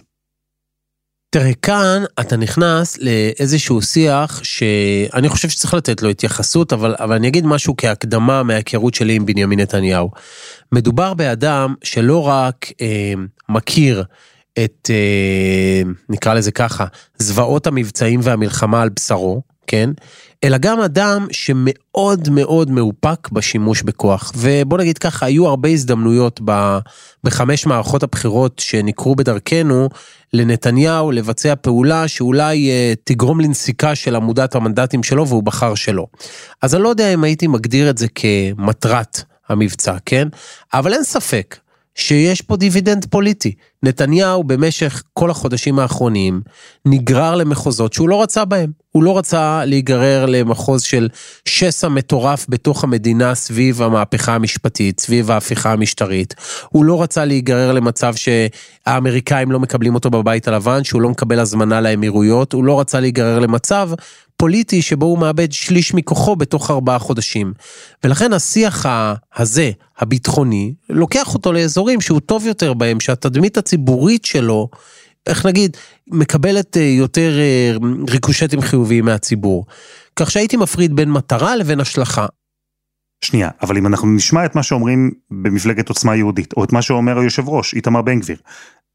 תראה, 1.35 1.55
כאן 1.63 2.03
אתה 2.21 2.37
נכנס 2.37 2.99
לאיזשהו 2.99 3.83
שיח 3.83 4.41
שאני 4.45 5.29
חושב 5.29 5.49
שצריך 5.49 5.75
לתת 5.75 6.03
לו 6.03 6.09
התייחסות, 6.09 6.73
אבל, 6.73 6.95
אבל 6.99 7.17
אני 7.17 7.29
אגיד 7.29 7.47
משהו 7.47 7.75
כהקדמה 7.77 8.43
מההיכרות 8.43 8.95
שלי 8.95 9.15
עם 9.15 9.27
בנימין 9.27 9.61
נתניהו. 9.61 10.11
מדובר 10.73 11.15
באדם 11.15 11.75
שלא 11.85 12.27
רק 12.29 12.67
אה, 12.81 13.13
מכיר 13.49 14.05
את, 14.65 14.91
אה, 14.91 15.83
נקרא 16.09 16.35
לזה 16.35 16.51
ככה, 16.51 16.85
זוועות 17.19 17.67
המבצעים 17.67 18.21
והמלחמה 18.23 18.83
על 18.83 18.89
בשרו, 18.89 19.43
כן? 19.71 19.91
אלא 20.45 20.59
גם 20.59 20.81
אדם 20.81 21.27
שמאוד 21.31 22.29
מאוד 22.31 22.71
מאופק 22.71 23.29
בשימוש 23.29 23.83
בכוח. 23.83 24.33
ובוא 24.37 24.79
נגיד 24.79 24.99
ככה, 24.99 25.27
היו 25.27 25.49
הרבה 25.49 25.69
הזדמנויות 25.69 26.41
ב, 26.45 26.79
בחמש 27.25 27.67
מערכות 27.67 28.03
הבחירות 28.03 28.59
שנקרו 28.59 29.15
בדרכנו 29.15 29.89
לנתניהו 30.33 31.11
לבצע 31.11 31.55
פעולה 31.61 32.09
שאולי 32.09 32.71
אה, 32.71 32.93
תגרום 33.05 33.41
לנסיקה 33.41 33.95
של 33.95 34.17
עמודת 34.17 34.55
המנדטים 34.55 35.03
שלו 35.03 35.29
והוא 35.29 35.43
בחר 35.43 35.75
שלא. 35.75 36.07
אז 36.63 36.75
אני 36.75 36.83
לא 36.83 36.89
יודע 36.89 37.15
אם 37.15 37.25
הייתי 37.25 37.47
מגדיר 37.47 37.91
את 37.91 37.99
זה 37.99 38.07
כמטרת 38.15 39.23
המבצע, 39.49 39.97
כן? 40.07 40.29
אבל 40.75 40.93
אין 40.93 41.05
ספק 41.05 41.57
שיש 41.95 42.41
פה 42.41 42.57
דיבידנד 42.57 43.07
פוליטי. 43.11 43.55
נתניהו 43.83 44.45
במשך 44.45 45.03
כל 45.13 45.31
החודשים 45.31 45.79
האחרונים 45.79 46.41
נגרר 46.87 47.35
למחוזות 47.35 47.93
שהוא 47.93 48.09
לא 48.09 48.23
רצה 48.23 48.45
בהם. 48.45 48.71
הוא 48.93 49.05
לא 49.05 49.19
רצה 49.19 49.65
להיגרר 49.65 50.27
למחוז 50.27 50.83
של 50.83 51.09
שסע 51.45 51.89
מטורף 51.89 52.47
בתוך 52.49 52.85
המדינה 52.85 53.35
סביב 53.35 53.83
המהפכה 53.83 54.35
המשפטית, 54.35 55.01
סביב 55.01 55.31
ההפיכה 55.31 55.73
המשטרית. 55.73 56.35
הוא 56.69 56.85
לא 56.85 57.03
רצה 57.03 57.25
להיגרר 57.25 57.73
למצב 57.73 58.15
שהאמריקאים 58.15 59.53
לא 59.53 59.61
מקבלים 59.61 59.95
אותו 59.95 60.11
בבית 60.11 60.49
הלבן, 60.49 60.85
שהוא 60.85 61.03
לא 61.03 61.11
מקבל 61.11 61.41
הזמנה 61.41 61.81
לאמירויות. 61.81 62.53
הוא 62.53 62.65
לא 62.65 62.81
רצה 62.81 63.01
להיגרר 63.01 63.39
למצב 63.39 63.91
פוליטי 64.41 64.83
שבו 64.83 65.07
הוא 65.07 65.19
מאבד 65.19 65.53
שליש 65.53 65.95
מכוחו 65.95 66.37
בתוך 66.37 66.71
ארבעה 66.71 66.99
חודשים. 66.99 67.53
ולכן 68.05 68.33
השיח 68.33 68.87
הזה, 69.37 69.71
הביטחוני, 69.99 70.75
לוקח 70.91 71.35
אותו 71.35 71.53
לאזורים 71.53 72.01
שהוא 72.01 72.21
טוב 72.21 72.47
יותר 72.47 72.75
בהם, 72.75 73.01
שהתדמית 73.01 73.59
הציבורית 73.59 74.25
שלו, 74.25 74.69
איך 75.27 75.47
נגיד, 75.47 75.77
מקבלת 76.11 76.77
אה, 76.77 76.83
יותר 76.83 77.39
אה, 77.39 77.73
ריקושטים 78.11 78.61
חיוביים 78.61 79.05
מהציבור. 79.05 79.67
כך 80.17 80.31
שהייתי 80.31 80.57
מפריד 80.57 80.97
בין 80.97 81.11
מטרה 81.11 81.57
לבין 81.57 81.81
השלכה. 81.81 82.27
שנייה, 83.25 83.51
אבל 83.63 83.77
אם 83.77 83.87
אנחנו 83.87 84.09
נשמע 84.09 84.45
את 84.45 84.55
מה 84.55 84.63
שאומרים 84.63 85.11
במפלגת 85.31 85.89
עוצמה 85.89 86.17
יהודית, 86.17 86.53
או 86.57 86.65
את 86.65 86.73
מה 86.73 86.83
שאומר 86.83 87.19
היושב 87.19 87.49
ראש, 87.49 87.75
איתמר 87.75 88.03
בן 88.03 88.21
גביר, 88.21 88.37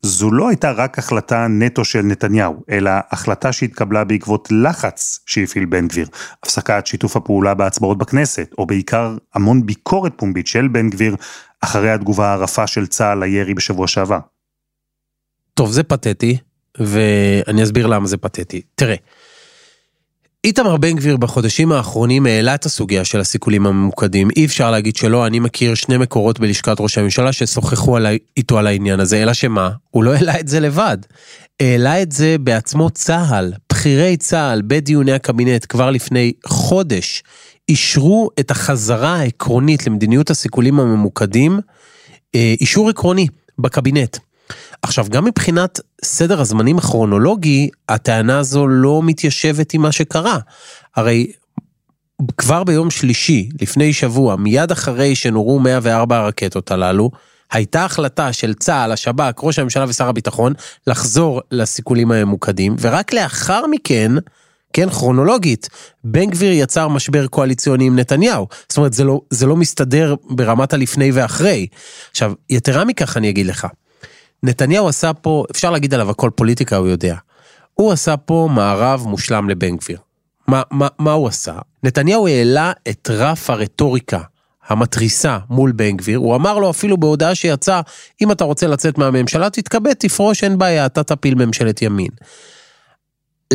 זו 0.01 0.31
לא 0.31 0.49
הייתה 0.49 0.71
רק 0.71 0.99
החלטה 0.99 1.47
נטו 1.47 1.86
של 1.86 2.01
נתניהו, 2.01 2.63
אלא 2.69 2.91
החלטה 3.12 3.51
שהתקבלה 3.51 4.03
בעקבות 4.03 4.47
לחץ 4.51 5.19
שהפעיל 5.25 5.65
בן 5.65 5.88
גביר. 5.88 6.08
הפסקת 6.43 6.88
שיתוף 6.88 7.15
הפעולה 7.17 7.53
בהצבעות 7.53 7.97
בכנסת, 7.97 8.53
או 8.58 8.65
בעיקר 8.65 9.17
המון 9.34 9.65
ביקורת 9.65 10.13
פומבית 10.15 10.47
של 10.47 10.67
בן 10.67 10.89
גביר, 10.89 11.15
אחרי 11.62 11.91
התגובה 11.91 12.34
הרפה 12.34 12.67
של 12.67 12.88
צה"ל 12.88 13.23
לירי 13.23 13.53
בשבוע 13.53 13.88
שעבר. 13.88 14.19
טוב, 15.53 15.71
זה 15.71 15.84
פתטי, 15.84 16.38
ואני 16.77 17.63
אסביר 17.63 17.88
למה 17.88 18.08
זה 18.08 18.17
פתטי. 18.17 18.62
תראה, 18.75 18.95
איתמר 20.45 20.77
בן 20.77 20.95
גביר 20.95 21.17
בחודשים 21.17 21.71
האחרונים 21.71 22.25
העלה 22.25 22.55
את 22.55 22.65
הסוגיה 22.65 23.05
של 23.05 23.19
הסיכולים 23.19 23.65
הממוקדים. 23.65 24.27
אי 24.36 24.45
אפשר 24.45 24.71
להגיד 24.71 24.95
שלא, 24.95 25.27
אני 25.27 25.39
מכיר 25.39 25.75
שני 25.75 25.97
מקורות 25.97 26.39
בלשכת 26.39 26.75
ראש 26.79 26.97
הממשלה 26.97 27.34
ששוחחו 27.34 27.97
עלי, 27.97 28.17
איתו 28.38 28.58
על 28.58 28.67
העניין 28.67 28.99
הזה, 28.99 29.23
אלא 29.23 29.34
שמה? 29.34 29.69
הוא 29.91 30.03
לא 30.03 30.13
העלה 30.13 30.39
את 30.39 30.47
זה 30.47 30.60
לבד. 30.60 30.97
העלה 31.60 32.01
את 32.01 32.12
זה 32.12 32.36
בעצמו 32.39 32.89
צה"ל, 32.89 33.53
בכירי 33.71 34.17
צה"ל 34.17 34.62
בדיוני 34.67 35.13
הקבינט 35.13 35.65
כבר 35.69 35.91
לפני 35.91 36.34
חודש, 36.45 37.23
אישרו 37.69 38.29
את 38.39 38.51
החזרה 38.51 39.15
העקרונית 39.15 39.88
למדיניות 39.88 40.29
הסיכולים 40.29 40.79
הממוקדים, 40.79 41.60
אה, 42.36 42.53
אישור 42.62 42.89
עקרוני 42.89 43.27
בקבינט. 43.60 44.17
עכשיו, 44.86 45.06
גם 45.10 45.26
מבחינת 45.26 45.80
סדר 46.04 46.41
הזמנים 46.41 46.78
הכרונולוגי, 46.78 47.69
הטענה 47.89 48.39
הזו 48.39 48.67
לא 48.67 49.02
מתיישבת 49.04 49.74
עם 49.74 49.82
מה 49.82 49.91
שקרה. 49.91 50.39
הרי 50.95 51.32
כבר 52.38 52.63
ביום 52.63 52.91
שלישי, 52.91 53.50
לפני 53.62 53.93
שבוע, 53.93 54.36
מיד 54.36 54.71
אחרי 54.71 55.15
שנורו 55.15 55.60
104 55.60 56.17
הרקטות 56.17 56.71
הללו, 56.71 57.12
הייתה 57.52 57.86
החלטה 57.86 58.34
של 58.34 58.54
צה"ל, 58.54 58.91
השב"כ, 58.91 59.43
ראש 59.43 59.60
הממשלה 59.60 59.86
ושר 59.88 60.08
הביטחון, 60.08 60.54
לחזור 60.88 61.41
לסיכולים 61.52 62.12
הממוקדים, 62.12 62.76
ורק 62.80 63.13
לאחר 63.13 63.67
מכן, 63.67 64.12
כן, 64.74 64.89
כרונולוגית, 64.89 65.69
בן 66.04 66.26
גביר 66.30 66.52
יצר 66.52 66.88
משבר 66.88 67.28
קואליציוני 67.28 67.88
עם 67.88 68.00
נתניהו. 68.00 68.48
זאת 68.69 68.78
אומרת, 68.78 68.93
זה 68.93 69.04
לא, 69.04 69.21
זה 69.30 69.45
לא 69.45 69.56
מסתדר 69.56 70.15
ברמת 70.30 70.74
הלפני 70.74 71.12
ואחרי. 71.13 71.67
עכשיו, 72.12 72.34
יתרה 72.50 72.86
מכך 72.86 73.17
אני 73.17 73.30
אגיד 73.30 73.45
לך, 73.45 73.67
נתניהו 74.43 74.88
עשה 74.88 75.13
פה, 75.13 75.43
אפשר 75.52 75.71
להגיד 75.71 75.93
עליו 75.93 76.10
הכל 76.10 76.30
פוליטיקה, 76.36 76.76
הוא 76.76 76.88
יודע. 76.88 77.15
הוא 77.74 77.91
עשה 77.91 78.17
פה 78.17 78.50
מערב 78.52 79.04
מושלם 79.08 79.50
לבן 79.50 79.78
גביר. 79.78 79.98
מה, 80.48 80.62
מה, 80.71 80.88
מה 81.00 81.12
הוא 81.12 81.28
עשה? 81.28 81.54
נתניהו 81.84 82.28
העלה 82.28 82.71
את 82.89 83.10
רף 83.13 83.50
הרטוריקה 83.50 84.19
המתריסה 84.67 85.38
מול 85.50 85.71
בן 85.71 85.98
גביר, 85.98 86.17
הוא 86.17 86.36
אמר 86.36 86.60
לו 86.60 86.69
אפילו 86.69 86.98
בהודעה 86.98 87.36
שיצאה, 87.36 87.82
אם 88.21 88.32
אתה 88.32 88.43
רוצה 88.43 88.67
לצאת 88.67 88.98
מהממשלה, 88.98 89.50
תתכבד, 89.50 89.93
תפרוש, 89.93 90.43
אין 90.43 90.58
בעיה, 90.58 90.86
אתה 90.86 91.04
תפיל 91.04 91.36
ממשלת 91.36 91.82
ימין. 91.82 92.10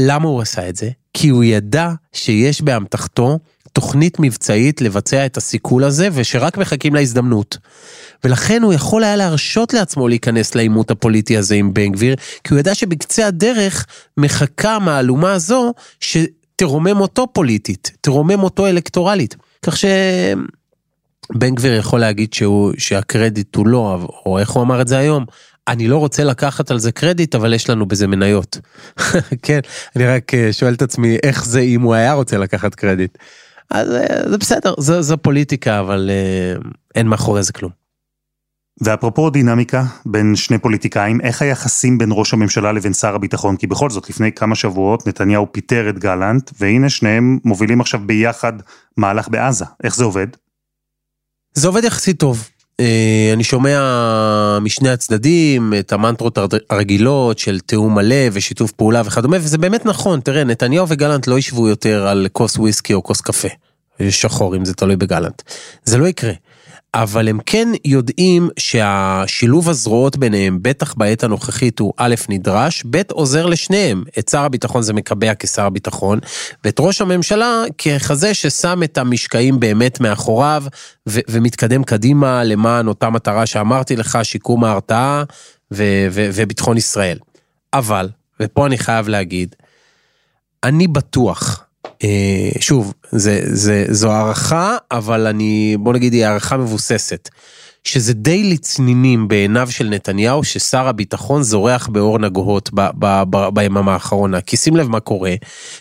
למה 0.06 0.28
הוא 0.28 0.42
עשה 0.42 0.68
את 0.68 0.76
זה? 0.76 0.90
כי 1.14 1.28
הוא 1.28 1.44
ידע 1.44 1.90
שיש 2.12 2.62
באמתחתו 2.62 3.38
תוכנית 3.72 4.16
מבצעית 4.20 4.80
לבצע 4.80 5.26
את 5.26 5.36
הסיכול 5.36 5.84
הזה, 5.84 6.08
ושרק 6.12 6.58
מחכים 6.58 6.94
להזדמנות. 6.94 7.58
ולכן 8.24 8.62
הוא 8.62 8.72
יכול 8.72 9.04
היה 9.04 9.16
להרשות 9.16 9.74
לעצמו 9.74 10.08
להיכנס 10.08 10.54
לעימות 10.54 10.90
הפוליטי 10.90 11.36
הזה 11.36 11.54
עם 11.54 11.74
בן 11.74 11.92
גביר, 11.92 12.14
כי 12.44 12.54
הוא 12.54 12.60
ידע 12.60 12.74
שבקצה 12.74 13.26
הדרך 13.26 13.86
מחכה 14.16 14.78
מהלומה 14.78 15.32
הזו 15.32 15.72
שתרומם 16.00 17.00
אותו 17.00 17.26
פוליטית, 17.32 17.90
תרומם 18.00 18.42
אותו 18.42 18.66
אלקטורלית. 18.66 19.36
כך 19.62 19.76
שבן 19.76 21.54
גביר 21.54 21.76
יכול 21.76 22.00
להגיד 22.00 22.32
שהוא, 22.32 22.72
שהקרדיט 22.78 23.56
הוא 23.56 23.66
לא, 23.66 23.98
או 24.26 24.38
איך 24.38 24.50
הוא 24.50 24.62
אמר 24.62 24.80
את 24.80 24.88
זה 24.88 24.98
היום, 24.98 25.24
אני 25.68 25.88
לא 25.88 25.98
רוצה 25.98 26.24
לקחת 26.24 26.70
על 26.70 26.78
זה 26.78 26.92
קרדיט, 26.92 27.34
אבל 27.34 27.54
יש 27.54 27.70
לנו 27.70 27.86
בזה 27.86 28.06
מניות. 28.06 28.58
כן, 29.42 29.60
אני 29.96 30.06
רק 30.06 30.34
אה, 30.34 30.52
שואל 30.52 30.74
את 30.74 30.82
עצמי 30.82 31.16
איך 31.22 31.44
זה 31.44 31.60
אם 31.60 31.82
הוא 31.82 31.94
היה 31.94 32.12
רוצה 32.12 32.38
לקחת 32.38 32.74
קרדיט. 32.74 33.18
אז 33.70 33.94
אה, 33.94 34.30
זה 34.30 34.38
בסדר, 34.38 34.74
זו, 34.78 35.02
זו 35.02 35.18
פוליטיקה, 35.18 35.80
אבל 35.80 36.10
אה, 36.10 36.60
אין 36.94 37.06
מאחורי 37.06 37.42
זה 37.42 37.52
כלום. 37.52 37.80
ואפרופו 38.82 39.30
דינמיקה 39.30 39.84
בין 40.06 40.36
שני 40.36 40.58
פוליטיקאים, 40.58 41.20
איך 41.20 41.42
היחסים 41.42 41.98
בין 41.98 42.08
ראש 42.12 42.32
הממשלה 42.32 42.72
לבין 42.72 42.92
שר 42.92 43.14
הביטחון? 43.14 43.56
כי 43.56 43.66
בכל 43.66 43.90
זאת, 43.90 44.10
לפני 44.10 44.32
כמה 44.32 44.54
שבועות 44.54 45.06
נתניהו 45.06 45.52
פיטר 45.52 45.88
את 45.88 45.98
גלנט, 45.98 46.50
והנה 46.60 46.88
שניהם 46.88 47.38
מובילים 47.44 47.80
עכשיו 47.80 48.00
ביחד 48.06 48.52
מהלך 48.96 49.28
בעזה. 49.28 49.64
איך 49.84 49.96
זה 49.96 50.04
עובד? 50.04 50.26
זה 51.54 51.68
עובד 51.68 51.84
יחסית 51.84 52.20
טוב. 52.20 52.48
אה, 52.80 53.30
אני 53.32 53.44
שומע 53.44 53.78
משני 54.60 54.90
הצדדים 54.90 55.72
את 55.78 55.92
המנטרות 55.92 56.38
הרגילות 56.70 57.38
של 57.38 57.60
תיאום 57.60 57.94
מלא 57.94 58.26
ושיתוף 58.32 58.72
פעולה 58.72 59.02
וכדומה, 59.04 59.36
וזה 59.40 59.58
באמת 59.58 59.86
נכון, 59.86 60.20
תראה, 60.20 60.44
נתניהו 60.44 60.88
וגלנט 60.88 61.26
לא 61.26 61.38
ישבו 61.38 61.68
יותר 61.68 62.06
על 62.06 62.26
כוס 62.32 62.56
וויסקי 62.56 62.94
או 62.94 63.02
כוס 63.02 63.20
קפה. 63.20 63.48
שחור 64.08 64.56
אם 64.56 64.64
זה 64.64 64.74
תלוי 64.74 64.96
בגלנט. 64.96 65.42
זה 65.84 65.98
לא 65.98 66.06
יקרה. 66.06 66.32
אבל 66.94 67.28
הם 67.28 67.38
כן 67.46 67.68
יודעים 67.84 68.48
שהשילוב 68.58 69.68
הזרועות 69.68 70.16
ביניהם, 70.16 70.58
בטח 70.62 70.94
בעת 70.94 71.24
הנוכחית, 71.24 71.78
הוא 71.78 71.92
א', 71.96 72.14
נדרש, 72.28 72.84
ב', 72.90 73.00
עוזר 73.12 73.46
לשניהם. 73.46 74.04
את 74.18 74.28
שר 74.28 74.40
הביטחון 74.40 74.82
זה 74.82 74.92
מקבע 74.92 75.32
כשר 75.38 75.64
הביטחון, 75.64 76.18
ואת 76.64 76.76
ראש 76.80 77.00
הממשלה 77.00 77.62
ככזה 77.78 78.34
ששם 78.34 78.82
את 78.82 78.98
המשקעים 78.98 79.60
באמת 79.60 80.00
מאחוריו, 80.00 80.64
ו- 81.08 81.20
ומתקדם 81.28 81.84
קדימה 81.84 82.44
למען 82.44 82.86
אותה 82.86 83.10
מטרה 83.10 83.46
שאמרתי 83.46 83.96
לך, 83.96 84.18
שיקום 84.22 84.64
ההרתעה 84.64 85.24
ו- 85.72 86.06
ו- 86.10 86.30
וביטחון 86.34 86.76
ישראל. 86.76 87.18
אבל, 87.72 88.08
ופה 88.40 88.66
אני 88.66 88.78
חייב 88.78 89.08
להגיד, 89.08 89.54
אני 90.64 90.88
בטוח, 90.88 91.64
שוב, 92.60 92.92
זה, 93.12 93.40
זה, 93.44 93.84
זו 93.90 94.12
הערכה, 94.12 94.76
אבל 94.90 95.26
אני, 95.26 95.76
בוא 95.80 95.92
נגיד, 95.92 96.12
היא 96.12 96.24
הערכה 96.26 96.56
מבוססת. 96.56 97.28
שזה 97.84 98.12
די 98.12 98.52
לצנינים 98.52 99.28
בעיניו 99.28 99.70
של 99.70 99.88
נתניהו 99.88 100.44
ששר 100.44 100.88
הביטחון 100.88 101.42
זורח 101.42 101.88
באור 101.88 102.18
נגוהות 102.18 102.70
ביממה 103.52 103.92
האחרונה. 103.92 104.40
כי 104.40 104.56
שים 104.56 104.76
לב 104.76 104.88
מה 104.88 105.00
קורה, 105.00 105.34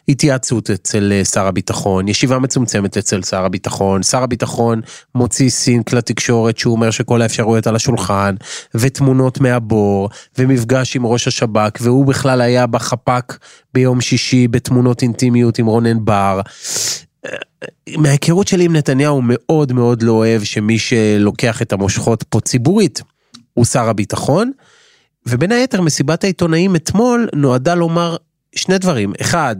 התייעצות 0.10 0.70
אצל 0.70 1.12
אה, 1.12 1.26
שר 1.26 1.48
הביטחון, 1.48 2.08
ישיבה 2.08 2.40
מצומצמת 2.40 2.98
אצל 2.98 3.22
שר 3.22 3.46
הביטחון, 3.46 4.04
שר 4.04 4.24
הביטחון 4.24 4.82
מוציא 5.16 5.50
סינק 5.50 5.94
לתקשורת 5.94 6.58
שהוא 6.58 6.76
אומר 6.76 6.92
שכל 6.92 7.22
האפשרויות 7.22 7.68
על 7.68 7.76
השולחן, 7.76 8.36
ותמונות 8.76 9.42
מהבור, 9.42 10.10
ומפגש 10.38 10.96
עם 10.96 11.06
ראש 11.06 11.28
השב"כ, 11.28 11.78
והוא 11.82 12.06
בכלל 12.06 12.42
היה 12.42 12.68
בחפ"ק 12.68 13.38
ביום 13.74 14.02
שישי 14.02 14.48
בתמונות 14.48 15.02
אינטימיות 15.02 15.60
עם 15.60 15.66
רונן 15.66 16.06
בר. 16.06 16.42
מההיכרות 17.98 18.48
שלי 18.48 18.66
עם 18.66 18.76
נתניהו 18.76 19.22
מאוד 19.24 19.74
מאוד 19.74 20.04
לא 20.04 20.12
אוהב 20.12 20.44
שמי 20.44 20.80
שלוקח 20.80 21.62
את 21.62 21.74
המושכות 21.74 22.24
פה 22.24 22.42
ציבורית 22.42 23.02
הוא 23.54 23.66
שר 23.66 23.90
הביטחון. 23.90 24.52
ובין 25.26 25.52
היתר 25.52 25.82
מסיבת 25.82 26.24
העיתונאים 26.24 26.76
אתמול 26.76 27.30
נועדה 27.36 27.76
לומר 27.76 28.16
שני 28.56 28.78
דברים. 28.78 29.14
אחד, 29.22 29.56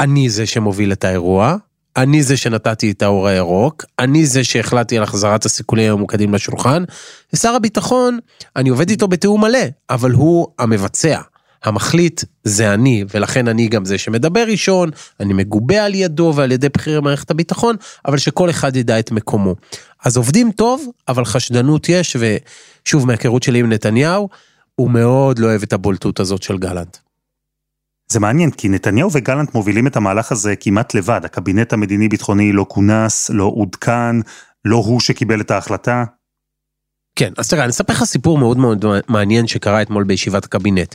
אני 0.00 0.30
זה 0.30 0.46
שמוביל 0.46 0.92
את 0.92 1.04
האירוע, 1.04 1.56
אני 1.96 2.22
זה 2.22 2.36
שנתתי 2.36 2.90
את 2.90 3.02
האור 3.02 3.28
הירוק, 3.28 3.84
אני 3.98 4.26
זה 4.26 4.44
שהחלטתי 4.44 4.96
על 4.96 5.02
החזרת 5.02 5.44
הסיכולים 5.44 5.92
הממוקדים 5.92 6.34
לשולחן, 6.34 6.84
ושר 7.32 7.54
הביטחון, 7.54 8.18
אני 8.56 8.68
עובד 8.68 8.90
איתו 8.90 9.08
בתיאום 9.08 9.40
מלא, 9.40 9.58
אבל 9.90 10.10
הוא 10.10 10.46
המבצע. 10.58 11.20
המחליט 11.64 12.24
זה 12.44 12.74
אני, 12.74 13.04
ולכן 13.14 13.48
אני 13.48 13.68
גם 13.68 13.84
זה 13.84 13.98
שמדבר 13.98 14.44
ראשון, 14.48 14.90
אני 15.20 15.32
מגובה 15.32 15.84
על 15.84 15.94
ידו 15.94 16.32
ועל 16.36 16.52
ידי 16.52 16.68
בכירי 16.68 17.00
מערכת 17.00 17.30
הביטחון, 17.30 17.76
אבל 18.06 18.18
שכל 18.18 18.50
אחד 18.50 18.76
ידע 18.76 18.98
את 18.98 19.10
מקומו. 19.10 19.54
אז 20.04 20.16
עובדים 20.16 20.52
טוב, 20.52 20.86
אבל 21.08 21.24
חשדנות 21.24 21.88
יש, 21.88 22.16
ושוב, 22.20 23.06
מהיכרות 23.06 23.42
שלי 23.42 23.60
עם 23.60 23.72
נתניהו, 23.72 24.28
הוא 24.74 24.90
מאוד 24.90 25.38
לא 25.38 25.46
אוהב 25.46 25.62
את 25.62 25.72
הבולטות 25.72 26.20
הזאת 26.20 26.42
של 26.42 26.58
גלנט. 26.58 26.96
זה 28.12 28.20
מעניין, 28.20 28.50
כי 28.50 28.68
נתניהו 28.68 29.12
וגלנט 29.12 29.54
מובילים 29.54 29.86
את 29.86 29.96
המהלך 29.96 30.32
הזה 30.32 30.56
כמעט 30.56 30.94
לבד. 30.94 31.20
הקבינט 31.24 31.72
המדיני-ביטחוני 31.72 32.52
לא 32.52 32.66
כונס, 32.68 33.30
לא 33.30 33.52
עודכן, 33.54 34.16
לא 34.64 34.76
הוא 34.76 35.00
שקיבל 35.00 35.40
את 35.40 35.50
ההחלטה. 35.50 36.04
כן, 37.16 37.32
אז 37.38 37.48
תראה, 37.48 37.62
אני 37.62 37.70
אספר 37.70 37.92
לך 37.92 38.04
סיפור 38.04 38.38
מאוד 38.38 38.58
מאוד 38.58 38.84
מעניין 39.08 39.46
שקרה 39.46 39.82
אתמול 39.82 40.04
בישיבת 40.04 40.44
הקבינט. 40.44 40.94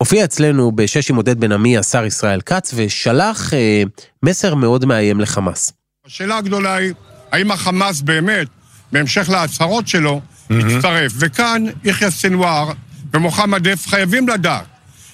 הופיע 0.00 0.24
אצלנו 0.24 0.72
בשש 0.72 1.10
עם 1.10 1.16
עודד 1.16 1.40
בן 1.40 1.52
עמי 1.52 1.78
השר 1.78 2.04
ישראל 2.04 2.40
כץ 2.40 2.74
ושלח 2.74 3.54
אה, 3.54 3.82
מסר 4.22 4.54
מאוד 4.54 4.84
מאיים 4.84 5.20
לחמאס. 5.20 5.72
השאלה 6.06 6.36
הגדולה 6.36 6.74
היא, 6.74 6.92
האם 7.32 7.50
החמאס 7.50 8.00
באמת, 8.00 8.48
בהמשך 8.92 9.28
להצהרות 9.28 9.88
שלו, 9.88 10.20
יצטרף. 10.50 11.12
וכאן 11.18 11.64
יחיא 11.84 12.10
סנוואר 12.10 12.72
ומוחמד 13.14 13.68
דף 13.68 13.86
חייבים 13.86 14.28
לדעת 14.28 14.64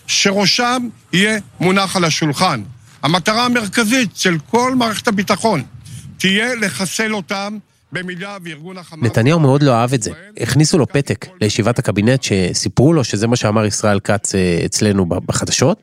שראשם 0.06 0.88
יהיה 1.12 1.38
מונח 1.60 1.96
על 1.96 2.04
השולחן. 2.04 2.62
המטרה 3.02 3.44
המרכזית 3.44 4.16
של 4.16 4.38
כל 4.50 4.74
מערכת 4.74 5.08
הביטחון 5.08 5.62
תהיה 6.18 6.54
לחסל 6.54 7.14
אותם. 7.14 7.58
נתניהו 9.02 9.40
מאוד 9.40 9.62
לא 9.62 9.72
אהב 9.72 9.94
את 9.94 10.02
זה. 10.02 10.10
הכניסו 10.40 10.78
לו 10.78 10.86
פתק 10.86 11.26
לישיבת 11.40 11.78
הקבינט 11.78 12.22
שסיפרו 12.22 12.92
לו 12.92 13.04
שזה 13.04 13.26
מה 13.26 13.36
שאמר 13.36 13.64
ישראל 13.64 14.00
כץ 14.00 14.34
אה, 14.34 14.62
אצלנו 14.64 15.06
בחדשות, 15.06 15.82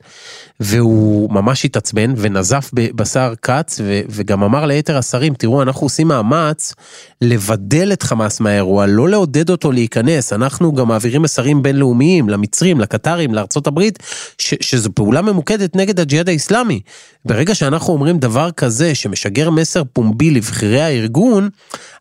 והוא 0.59 1.33
ממש 1.33 1.65
התעצבן 1.65 2.13
ונזף 2.17 2.71
בשר 2.73 3.33
כץ 3.41 3.79
וגם 4.09 4.43
אמר 4.43 4.65
ליתר 4.65 4.97
השרים, 4.97 5.33
תראו, 5.33 5.61
אנחנו 5.61 5.85
עושים 5.85 6.07
מאמץ 6.07 6.73
לבדל 7.21 7.93
את 7.93 8.03
חמאס 8.03 8.39
מהאירוע, 8.39 8.85
לא 8.85 9.09
לעודד 9.09 9.49
אותו 9.49 9.71
להיכנס, 9.71 10.33
אנחנו 10.33 10.73
גם 10.73 10.87
מעבירים 10.87 11.21
מסרים 11.21 11.63
בינלאומיים 11.63 12.29
למצרים, 12.29 12.79
לקטרים, 12.79 13.33
לארצות 13.33 13.67
הברית, 13.67 13.99
שזו 14.37 14.89
פעולה 14.95 15.21
ממוקדת 15.21 15.75
נגד 15.75 15.99
הג'יהאד 15.99 16.29
האיסלאמי. 16.29 16.81
ברגע 17.25 17.55
שאנחנו 17.55 17.93
אומרים 17.93 18.17
דבר 18.17 18.51
כזה 18.51 18.95
שמשגר 18.95 19.49
מסר 19.49 19.83
פומבי 19.93 20.31
לבכירי 20.31 20.81
הארגון, 20.81 21.49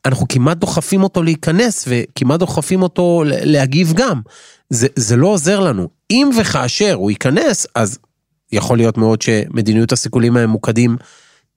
אנחנו 0.07 0.29
כמעט 0.29 0.57
דוחפים 0.57 1.03
אותו 1.03 1.23
להיכנס 1.23 1.85
וכמעט 1.89 2.41
דוחפים 2.41 2.83
אותו 2.83 3.23
להגיב 3.27 3.93
גם. 3.93 4.21
זה, 4.71 4.87
זה 4.97 5.17
לא 5.17 5.27
עוזר 5.27 5.61
לנו. 5.61 5.89
אם 6.11 6.31
וכאשר 6.41 6.95
הוא 6.95 7.11
ייכנס, 7.11 7.67
אז 7.75 7.99
יכול 8.53 8.77
להיות 8.77 8.99
מאוד 8.99 9.23
שמדיניות 9.23 9.93
הסיכולים 9.93 10.37
הממוקדים 10.37 10.97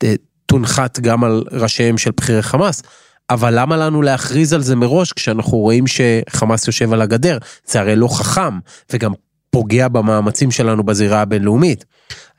אה, 0.04 0.14
תונחת 0.46 1.00
גם 1.00 1.24
על 1.24 1.44
ראשיהם 1.52 1.98
של 1.98 2.12
בכירי 2.18 2.42
חמאס. 2.42 2.84
אבל 3.30 3.60
למה 3.60 3.78
לנו 3.78 4.02
להכריז 4.02 4.54
על 4.54 4.62
זה 4.62 4.76
מראש 4.76 5.14
כשאנחנו 5.14 5.58
רואים 5.58 5.84
שחמאס 5.88 6.68
יושב 6.68 6.94
על 6.94 7.02
הגדר? 7.02 7.38
זה 7.66 7.80
הרי 7.80 7.96
לא 7.96 8.08
חכם, 8.08 8.60
וגם 8.94 9.14
פוגע 9.50 9.88
במאמצים 9.88 10.52
שלנו 10.52 10.84
בזירה 10.84 11.22
הבינלאומית. 11.22 11.86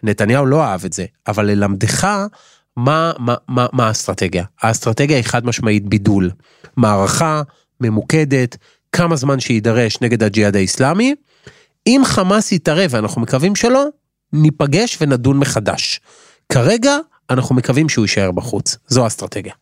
נתניהו 0.02 0.46
לא 0.46 0.64
אהב 0.64 0.84
את 0.84 0.92
זה, 0.92 1.04
אבל 1.28 1.46
ללמדך 1.46 2.08
מה, 2.76 3.12
מה, 3.18 3.34
מה, 3.48 3.66
מה 3.72 3.86
האסטרטגיה? 3.86 4.44
האסטרטגיה 4.62 5.16
היא 5.16 5.24
חד 5.24 5.46
משמעית 5.46 5.88
בידול. 5.88 6.30
מערכה 6.76 7.42
ממוקדת, 7.80 8.56
כמה 8.92 9.16
זמן 9.16 9.40
שיידרש 9.40 10.00
נגד 10.00 10.22
הג'יהאד 10.22 10.56
האיסלאמי. 10.56 11.14
אם 11.86 12.02
חמאס 12.04 12.52
יתערב, 12.52 12.90
ואנחנו 12.92 13.20
מקווים 13.20 13.56
שלא, 13.56 13.84
ניפגש 14.32 14.98
ונדון 15.00 15.38
מחדש. 15.38 16.00
כרגע 16.52 16.96
אנחנו 17.30 17.54
מקווים 17.54 17.88
שהוא 17.88 18.04
יישאר 18.04 18.32
בחוץ, 18.32 18.76
זו 18.86 19.04
האסטרטגיה. 19.04 19.54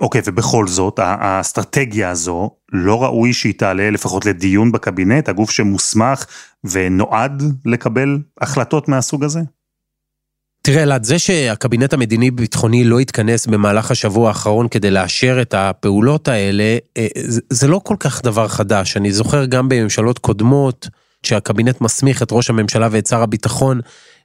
אוקיי, 0.00 0.20
okay, 0.20 0.24
ובכל 0.26 0.66
זאת, 0.66 0.98
האסטרטגיה 1.02 2.10
הזו, 2.10 2.50
לא 2.72 3.02
ראוי 3.02 3.32
שהיא 3.32 3.54
תעלה 3.58 3.90
לפחות 3.90 4.26
לדיון 4.26 4.72
בקבינט, 4.72 5.28
הגוף 5.28 5.50
שמוסמך 5.50 6.24
ונועד 6.64 7.42
לקבל 7.64 8.18
החלטות 8.40 8.88
מהסוג 8.88 9.24
הזה? 9.24 9.40
תראה 10.62 10.82
אלעד, 10.82 11.04
זה 11.04 11.18
שהקבינט 11.18 11.92
המדיני-ביטחוני 11.92 12.84
לא 12.84 12.98
התכנס 12.98 13.46
במהלך 13.46 13.90
השבוע 13.90 14.28
האחרון 14.28 14.68
כדי 14.68 14.90
לאשר 14.90 15.38
את 15.42 15.54
הפעולות 15.54 16.28
האלה, 16.28 16.78
אה, 16.96 17.06
זה 17.50 17.68
לא 17.68 17.80
כל 17.84 17.96
כך 17.98 18.22
דבר 18.22 18.48
חדש. 18.48 18.96
אני 18.96 19.12
זוכר 19.12 19.44
גם 19.44 19.68
בממשלות 19.68 20.18
קודמות, 20.18 20.88
שהקבינט 21.22 21.80
מסמיך 21.80 22.22
את 22.22 22.28
ראש 22.32 22.50
הממשלה 22.50 22.88
ואת 22.90 23.06
שר 23.06 23.22
הביטחון 23.22 23.80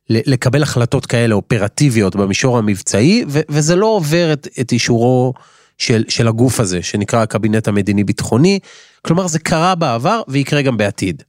לקבל 0.09 0.63
החלטות 0.63 1.05
כאלה 1.05 1.35
אופרטיביות 1.35 2.15
במישור 2.15 2.57
המבצעי, 2.57 3.25
וזה 3.27 3.75
לא 3.75 3.85
עובר 3.85 4.33
את, 4.33 4.47
את 4.61 4.71
אישורו 4.71 5.33
של, 5.77 6.03
של 6.09 6.27
הגוף 6.27 6.59
הזה, 6.59 6.83
שנקרא 6.83 7.21
הקבינט 7.21 7.67
המדיני-ביטחוני. 7.67 8.59
כלומר, 9.01 9.27
זה 9.27 9.39
קרה 9.39 9.75
בעבר 9.75 10.21
ויקרה 10.27 10.61
גם 10.61 10.77
בעתיד. 10.77 11.23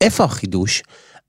איפה 0.00 0.24
החידוש? 0.24 0.82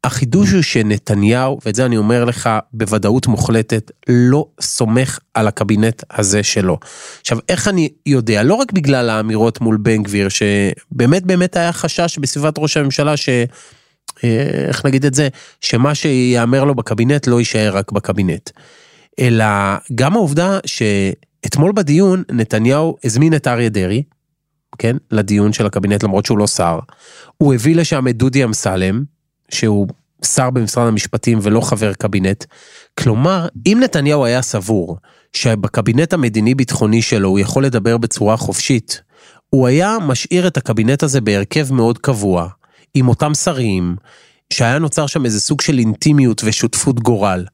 החידוש 0.07 0.51
הוא 0.51 0.61
שנתניהו, 0.61 1.59
ואת 1.65 1.75
זה 1.75 1.85
אני 1.85 1.97
אומר 1.97 2.25
לך 2.25 2.49
בוודאות 2.73 3.27
מוחלטת, 3.27 3.91
לא 4.09 4.45
סומך 4.61 5.19
על 5.33 5.47
הקבינט 5.47 6.03
הזה 6.11 6.43
שלו. 6.43 6.77
עכשיו, 7.21 7.37
איך 7.49 7.67
אני 7.67 7.89
יודע? 8.05 8.43
לא 8.43 8.53
רק 8.53 8.71
בגלל 8.71 9.09
האמירות 9.09 9.61
מול 9.61 9.77
בן 9.77 10.03
גביר, 10.03 10.27
שבאמת 10.29 11.25
באמת 11.25 11.55
היה 11.55 11.73
חשש 11.73 12.17
בסביבת 12.17 12.53
ראש 12.57 12.77
הממשלה 12.77 13.17
ש... 13.17 13.29
אה, 14.23 14.65
איך 14.67 14.85
נגיד 14.85 15.05
את 15.05 15.13
זה? 15.13 15.27
שמה 15.61 15.95
שיאמר 15.95 16.63
לו 16.63 16.75
בקבינט 16.75 17.27
לא 17.27 17.39
יישאר 17.39 17.77
רק 17.77 17.91
בקבינט. 17.91 18.49
אלא 19.19 19.45
גם 19.95 20.13
העובדה 20.13 20.59
שאתמול 20.65 21.71
בדיון 21.75 22.23
נתניהו 22.31 22.97
הזמין 23.03 23.33
את 23.33 23.47
אריה 23.47 23.69
דרעי, 23.69 24.03
כן, 24.77 24.97
לדיון 25.11 25.53
של 25.53 25.65
הקבינט 25.65 26.03
למרות 26.03 26.25
שהוא 26.25 26.37
לא 26.37 26.47
שר. 26.47 26.79
הוא 27.37 27.53
הביא 27.53 27.75
לשם 27.75 28.07
את 28.07 28.17
דודי 28.17 28.43
אמסלם, 28.43 29.03
שהוא 29.51 29.87
שר 30.25 30.49
במשרד 30.49 30.87
המשפטים 30.87 31.39
ולא 31.41 31.61
חבר 31.61 31.93
קבינט. 31.93 32.45
כלומר, 32.99 33.47
אם 33.65 33.79
נתניהו 33.83 34.25
היה 34.25 34.41
סבור 34.41 34.97
שבקבינט 35.33 36.13
המדיני-ביטחוני 36.13 37.01
שלו 37.01 37.29
הוא 37.29 37.39
יכול 37.39 37.65
לדבר 37.65 37.97
בצורה 37.97 38.37
חופשית, 38.37 39.01
הוא 39.49 39.67
היה 39.67 39.97
משאיר 40.01 40.47
את 40.47 40.57
הקבינט 40.57 41.03
הזה 41.03 41.21
בהרכב 41.21 41.73
מאוד 41.73 41.97
קבוע, 41.97 42.47
עם 42.93 43.07
אותם 43.07 43.33
שרים, 43.33 43.95
שהיה 44.53 44.79
נוצר 44.79 45.07
שם 45.07 45.25
איזה 45.25 45.41
סוג 45.41 45.61
של 45.61 45.79
אינטימיות 45.79 46.41
ושותפות 46.45 46.99
גורל. 46.99 47.45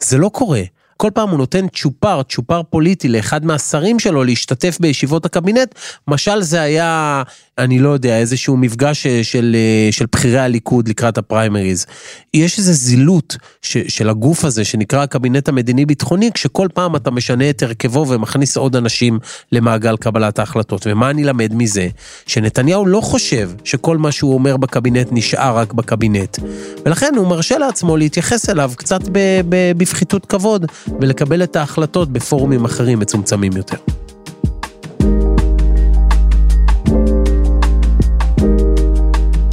זה 0.00 0.18
לא 0.18 0.28
קורה. 0.28 0.62
כל 1.00 1.10
פעם 1.14 1.28
הוא 1.28 1.38
נותן 1.38 1.66
צ'ופר, 1.68 2.22
צ'ופר 2.22 2.62
פוליטי 2.70 3.08
לאחד 3.08 3.44
מהשרים 3.44 3.98
שלו 3.98 4.24
להשתתף 4.24 4.78
בישיבות 4.80 5.26
הקבינט, 5.26 5.74
משל 6.08 6.42
זה 6.42 6.60
היה, 6.60 7.22
אני 7.58 7.78
לא 7.78 7.88
יודע, 7.88 8.18
איזשהו 8.18 8.56
מפגש 8.56 9.02
של, 9.02 9.22
של, 9.22 9.56
של 9.90 10.06
בכירי 10.12 10.38
הליכוד 10.38 10.88
לקראת 10.88 11.18
הפריימריז. 11.18 11.86
יש 12.34 12.58
איזו 12.58 12.72
זילות 12.72 13.36
ש, 13.62 13.76
של 13.78 14.08
הגוף 14.08 14.44
הזה 14.44 14.64
שנקרא 14.64 15.02
הקבינט 15.02 15.48
המדיני-ביטחוני, 15.48 16.32
כשכל 16.32 16.68
פעם 16.74 16.96
אתה 16.96 17.10
משנה 17.10 17.50
את 17.50 17.62
הרכבו 17.62 18.06
ומכניס 18.08 18.56
עוד 18.56 18.76
אנשים 18.76 19.18
למעגל 19.52 19.96
קבלת 19.96 20.38
ההחלטות. 20.38 20.86
ומה 20.86 21.10
אני 21.10 21.24
למד 21.24 21.54
מזה? 21.54 21.88
שנתניהו 22.26 22.86
לא 22.86 23.00
חושב 23.00 23.50
שכל 23.64 23.98
מה 23.98 24.12
שהוא 24.12 24.34
אומר 24.34 24.56
בקבינט 24.56 25.08
נשאר 25.10 25.58
רק 25.58 25.72
בקבינט. 25.72 26.38
ולכן 26.84 27.14
הוא 27.16 27.26
מרשה 27.26 27.58
לעצמו 27.58 27.96
להתייחס 27.96 28.50
אליו 28.50 28.72
קצת 28.76 29.00
בפחיתות 29.48 30.26
כבוד. 30.26 30.66
ולקבל 31.00 31.42
את 31.42 31.56
ההחלטות 31.56 32.12
בפורומים 32.12 32.64
אחרים 32.64 32.98
מצומצמים 32.98 33.52
יותר. 33.56 33.76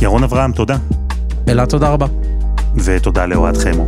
ירון 0.02 0.24
אברהם, 0.24 0.52
תודה. 0.52 0.78
אלה, 1.48 1.66
תודה 1.66 1.90
רבה. 1.90 2.06
ותודה 2.76 3.26
לאוהד 3.26 3.58
חמו. 3.58 3.88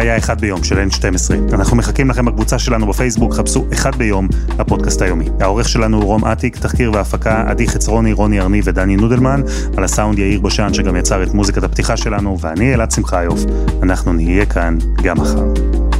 היה 0.00 0.16
אחד 0.16 0.40
ביום 0.40 0.64
של 0.64 0.78
N12. 0.88 1.54
אנחנו 1.54 1.76
מחכים 1.76 2.10
לכם 2.10 2.24
בקבוצה 2.24 2.58
שלנו 2.58 2.86
בפייסבוק, 2.86 3.34
חפשו 3.34 3.66
אחד 3.72 3.96
ביום, 3.96 4.28
הפודקאסט 4.58 5.02
היומי. 5.02 5.28
העורך 5.40 5.68
שלנו 5.68 5.96
הוא 5.96 6.04
רום 6.04 6.24
אטיק, 6.24 6.58
תחקיר 6.58 6.92
והפקה 6.92 7.44
עדי 7.46 7.68
חצרוני, 7.68 8.12
רוני 8.12 8.40
ארני 8.40 8.60
ודני 8.64 8.96
נודלמן, 8.96 9.42
על 9.76 9.84
הסאונד 9.84 10.18
יאיר 10.18 10.40
בשן 10.40 10.74
שגם 10.74 10.96
יצר 10.96 11.22
את 11.22 11.34
מוזיקת 11.34 11.62
הפתיחה 11.62 11.96
שלנו, 11.96 12.38
ואני 12.40 12.74
אלעד 12.74 12.90
שמחיוף. 12.90 13.40
אנחנו 13.82 14.12
נהיה 14.12 14.46
כאן 14.46 14.78
גם 15.02 15.16
מחר. 15.16 15.99